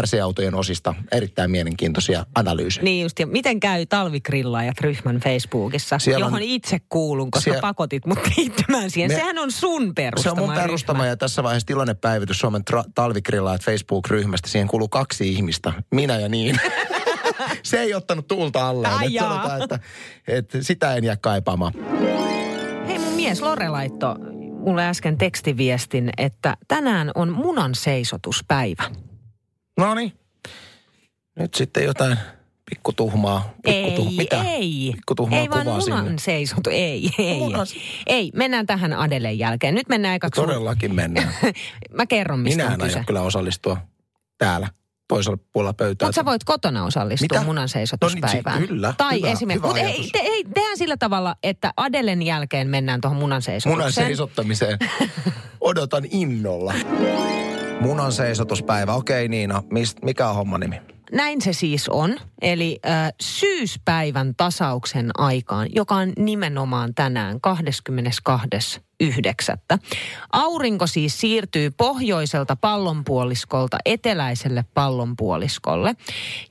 RC-autojen 0.00 0.54
osista 0.54 0.94
erittäin 1.12 1.50
mielenkiintoisia 1.50 2.26
analyysejä. 2.34 2.84
Niin 2.84 3.02
just, 3.02 3.18
ja 3.18 3.26
miten 3.26 3.60
käy 3.60 3.86
talvikrillaajat 3.86 4.80
ryhmän 4.80 5.16
Facebookissa, 5.20 5.98
Siellä 5.98 6.26
on- 6.26 6.30
johon 6.32 6.42
itse 6.42 6.78
kuulun, 6.88 7.30
koska 7.30 7.44
Siellä- 7.44 7.60
pakotit 7.60 8.06
mut 8.06 8.18
liittymään 8.36 8.90
siihen. 8.90 9.10
Me- 9.10 9.14
Sehän 9.14 9.38
on 9.38 9.52
sun 9.52 9.86
Se 9.86 9.92
perustama 9.94 10.42
on 10.42 10.48
mun 10.48 10.56
perustama 10.56 10.98
ryhmä. 10.98 11.08
ja 11.08 11.16
tässä 11.16 11.42
vaiheessa 11.42 11.66
tilannepäivitys 11.66 12.38
Suomen 12.38 12.62
tra- 12.70 12.90
talvikrillaajat 12.94 13.62
Facebook-ryhmästä. 13.62 14.48
Siihen 14.48 14.68
kuuluu 14.68 14.88
kaksi 14.88 15.32
ihmistä, 15.32 15.72
minä 15.90 16.18
ja 16.18 16.28
niin. 16.28 16.60
Se 17.62 17.80
ei 17.80 17.94
ottanut 17.94 18.28
tuulta 18.28 18.68
alle. 18.68 18.88
Sanotaan, 19.18 19.62
että, 19.62 19.78
että 20.28 20.58
sitä 20.62 20.94
en 20.94 21.04
jää 21.04 21.16
kaipaamaan. 21.16 21.72
Hei 22.88 22.98
mun 22.98 23.12
mies 23.12 23.40
Lore 23.40 23.68
laitto 23.68 24.16
mulle 24.62 24.86
äsken 24.88 25.18
tekstiviestin, 25.18 26.10
että 26.18 26.56
tänään 26.68 27.10
on 27.14 27.32
munan 27.32 27.74
seisotuspäivä. 27.74 28.82
No 29.78 29.94
niin. 29.94 30.12
Nyt 31.38 31.54
sitten 31.54 31.84
jotain 31.84 32.16
pikkutuhmaa. 32.70 33.54
Pikkutuh- 33.68 34.08
ei, 34.10 34.16
Mitä? 34.16 34.42
ei. 34.42 34.90
Pikkutuhmaa 34.94 35.38
ei 35.40 35.50
vaan 35.50 35.66
munan 35.66 35.82
sinne. 35.82 36.18
seisotu, 36.18 36.70
ei, 36.70 37.10
ei. 37.18 37.38
Munan- 37.38 37.66
Ei, 38.06 38.30
mennään 38.34 38.66
tähän 38.66 38.92
Adelen 38.92 39.38
jälkeen. 39.38 39.74
Nyt 39.74 39.88
mennään 39.88 40.14
ekaksi. 40.16 40.40
sun- 40.40 40.48
Todellakin 40.48 40.94
mennään. 40.94 41.34
Mä 41.98 42.06
kerron, 42.06 42.40
mistä 42.40 42.62
Minä 42.62 42.74
on 42.74 42.80
en 42.80 42.86
kyse. 42.86 43.02
kyllä 43.06 43.22
osallistua 43.22 43.76
täällä 44.38 44.68
toisella 45.08 45.38
puolella 45.52 45.72
pöytää. 45.72 46.08
Mutta 46.08 46.20
sä 46.20 46.24
voit 46.24 46.44
kotona 46.44 46.84
osallistua 46.84 47.26
Mitä? 47.38 47.46
munan 47.46 47.68
seisotuspäivään. 47.68 48.42
No 48.44 48.52
niin, 48.52 48.62
si- 48.62 48.68
kyllä, 48.68 48.94
Tai 48.98 49.16
hyvä- 49.18 49.30
esimerkiksi, 49.30 49.66
mutta 49.66 49.80
ei, 49.82 50.08
te, 50.12 50.18
ei, 50.18 50.44
tehdään 50.54 50.76
sillä 50.78 50.96
tavalla, 50.96 51.36
että 51.42 51.72
Adelen 51.76 52.22
jälkeen 52.22 52.68
mennään 52.68 53.00
tuohon 53.00 53.18
munan 53.18 53.42
seisotukseen. 53.42 53.78
Munan 53.78 53.92
seisottamiseen. 53.92 54.78
Odotan 55.60 56.04
innolla. 56.10 56.74
Munan 57.80 58.12
seisotuspäivä. 58.12 58.94
Okei 58.94 59.28
Niina, 59.28 59.62
mist, 59.70 59.98
mikä 60.04 60.28
on 60.28 60.34
homman 60.34 60.60
nimi? 60.60 60.76
Näin 61.12 61.42
se 61.42 61.52
siis 61.52 61.88
on. 61.88 62.16
Eli 62.42 62.78
äh, 62.86 63.12
syyspäivän 63.20 64.34
tasauksen 64.36 65.10
aikaan, 65.18 65.68
joka 65.74 65.94
on 65.94 66.12
nimenomaan 66.18 66.94
tänään 66.94 67.40
22.9. 69.02 69.78
Aurinko 70.32 70.86
siis 70.86 71.20
siirtyy 71.20 71.70
pohjoiselta 71.70 72.56
pallonpuoliskolta 72.56 73.78
eteläiselle 73.84 74.64
pallonpuoliskolle. 74.74 75.94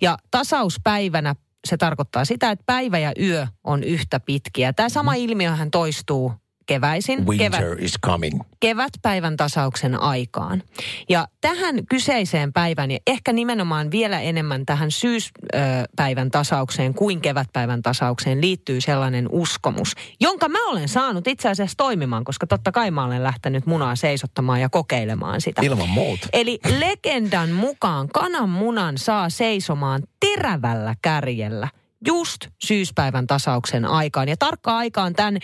Ja 0.02 0.18
tasauspäivänä 0.32 1.36
se 1.68 1.78
tarkoittaa 1.78 2.26
sitä, 2.26 2.52
että 2.52 2.64
päivä 2.66 3.00
ja 3.00 3.12
yö 3.20 3.48
on 3.64 3.84
yhtä 3.84 4.20
pitkiä. 4.20 4.74
Tämä 4.74 4.90
sama 4.90 5.14
ilmiöhän 5.14 5.72
toistuu 5.72 6.34
keväisin. 6.72 7.28
Winter 7.28 7.76
is 7.80 7.94
coming. 8.06 8.40
kevätpäivän 8.60 9.38
tasauksen 9.38 10.02
aikaan. 10.02 10.64
Ja 11.10 11.28
tähän 11.42 11.86
kyseiseen 11.90 12.54
päivään 12.54 12.92
ja 12.92 13.00
ehkä 13.08 13.34
nimenomaan 13.34 13.92
vielä 13.92 14.20
enemmän 14.20 14.66
tähän 14.66 14.92
syyspäivän 14.92 16.32
tasaukseen 16.32 16.94
kuin 16.94 17.22
kevätpäivän 17.22 17.82
tasaukseen 17.82 18.42
liittyy 18.42 18.82
sellainen 18.82 19.28
uskomus, 19.32 19.94
jonka 20.20 20.50
mä 20.50 20.70
olen 20.70 20.90
saanut 20.90 21.28
itse 21.28 21.50
asiassa 21.50 21.78
toimimaan, 21.78 22.24
koska 22.24 22.48
totta 22.48 22.72
kai 22.72 22.92
mä 22.92 23.06
olen 23.06 23.24
lähtenyt 23.24 23.66
munaa 23.66 23.96
seisottamaan 23.96 24.62
ja 24.62 24.70
kokeilemaan 24.70 25.42
sitä. 25.42 25.62
Ilman 25.62 25.90
muuta. 25.90 26.28
Eli 26.34 26.60
legendan 26.80 27.50
mukaan 27.50 28.08
kananmunan 28.08 28.98
saa 28.98 29.30
seisomaan 29.30 30.04
terävällä 30.20 30.96
kärjellä 31.02 31.68
just 32.08 32.48
syyspäivän 32.64 33.28
tasauksen 33.28 33.86
aikaan. 33.86 34.30
Ja 34.30 34.38
tarkka 34.38 34.78
aikaan 34.78 35.14
tämän 35.14 35.38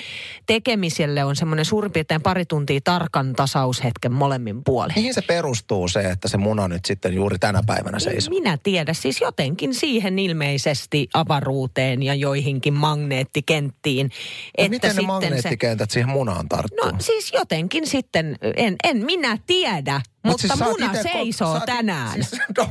tekemiselle 0.46 1.24
on 1.24 1.36
semmoinen 1.36 1.65
suurin 1.65 1.91
piirtein 1.91 2.22
pari 2.22 2.46
tuntia 2.46 2.80
tarkan 2.84 3.34
tasaushetken 3.34 4.12
molemmin 4.12 4.63
puolin. 4.63 4.93
Mihin 4.96 5.13
se 5.13 5.22
perustuu 5.22 5.88
se, 5.88 6.00
että 6.00 6.28
se 6.28 6.38
muna 6.38 6.67
nyt 6.67 6.86
sitten 6.86 7.13
juuri 7.13 7.39
tänä 7.39 7.62
päivänä 7.67 8.00
seisoo? 8.00 8.30
Minä 8.30 8.58
tiedä, 8.63 8.93
siis 8.93 9.22
jotenkin 9.22 9.74
siihen 9.74 10.20
ilmeisesti 10.20 11.10
avaruuteen 11.13 12.04
ja 12.04 12.13
joihinkin 12.13 12.74
magneettikenttiin. 12.74 14.08
No 14.08 14.13
että 14.58 14.70
miten 14.70 14.96
ne 14.96 15.02
magneettikentät 15.02 15.91
siihen 15.91 16.10
munaan 16.10 16.50
tarttuu? 16.50 16.86
Se, 16.86 16.91
no 16.91 17.00
siis 17.00 17.34
jotenkin 17.34 17.88
sitten, 17.88 18.38
en, 18.56 18.76
en 18.84 19.06
minä 19.06 19.38
tiedä, 19.46 19.93
Mut 19.93 20.04
mutta 20.24 20.41
siis 20.41 20.54
sä 20.60 20.65
oot 20.65 20.80
muna 20.80 20.91
ite 20.91 21.04
seisoo 21.04 21.58
oot- 21.58 21.65
tänään. 21.65 22.24
Siis, 22.24 22.41
no, 22.58 22.70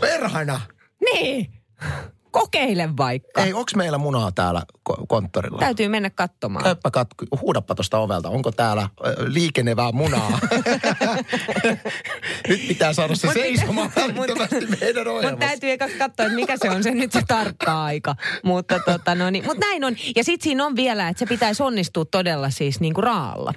perhana. 0.00 0.60
Niin, 1.14 1.52
kokeile 2.32 2.88
vaikka. 2.96 3.44
Ei, 3.44 3.52
onks 3.52 3.74
meillä 3.74 3.98
munaa 3.98 4.32
täällä 4.32 4.62
ko- 4.90 5.04
konttorilla? 5.08 5.58
Täytyy 5.58 5.88
mennä 5.88 6.10
katsomaan. 6.10 6.64
Käyppä 6.64 6.90
kat- 6.98 7.38
huudappa 7.40 7.74
tuosta 7.74 7.98
ovelta. 7.98 8.28
Onko 8.28 8.52
täällä 8.52 8.88
liikenevää 9.26 9.92
munaa? 9.92 10.38
Nyt 12.48 12.68
pitää 12.68 12.92
saada 12.92 13.14
se 13.14 13.28
seisomaan 13.32 13.92
välittömästi 13.96 14.66
meidän 14.80 15.06
Mutta 15.06 15.36
täytyy 15.36 15.70
eka 15.70 15.88
katsoa, 15.88 16.26
että 16.26 16.34
mikä 16.34 16.56
se 16.56 16.70
on 16.70 16.82
se 16.82 16.90
nyt 16.90 17.12
se 17.12 17.22
tarkka 17.28 17.84
aika. 17.84 18.14
Mutta 18.44 18.78
tota, 18.80 19.14
no 19.14 19.30
niin, 19.30 19.44
mut 19.46 19.58
näin 19.58 19.84
on. 19.84 19.96
Ja 20.16 20.24
sitten 20.24 20.44
siinä 20.44 20.66
on 20.66 20.76
vielä, 20.76 21.08
että 21.08 21.18
se 21.18 21.26
pitäisi 21.26 21.62
onnistua 21.62 22.04
todella 22.04 22.50
siis 22.50 22.80
niinku 22.80 23.00
raalla. 23.00 23.54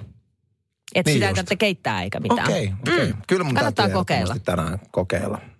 Että 0.94 1.10
Niin 1.10 1.16
sitä 1.16 1.28
ei 1.28 1.34
tarvitse 1.34 1.56
keittää 1.56 2.02
eikä 2.02 2.20
mitään. 2.20 2.48
Okei, 2.48 2.72
okei. 2.88 3.12
Kyllä 3.26 3.44
mun 3.44 3.52
Mm. 3.52 3.56
Kannattaa 3.56 3.82
täytyy 3.84 3.94
kokeilla. 3.94 4.36
tänään 4.44 4.78
kokeilla 4.90 5.38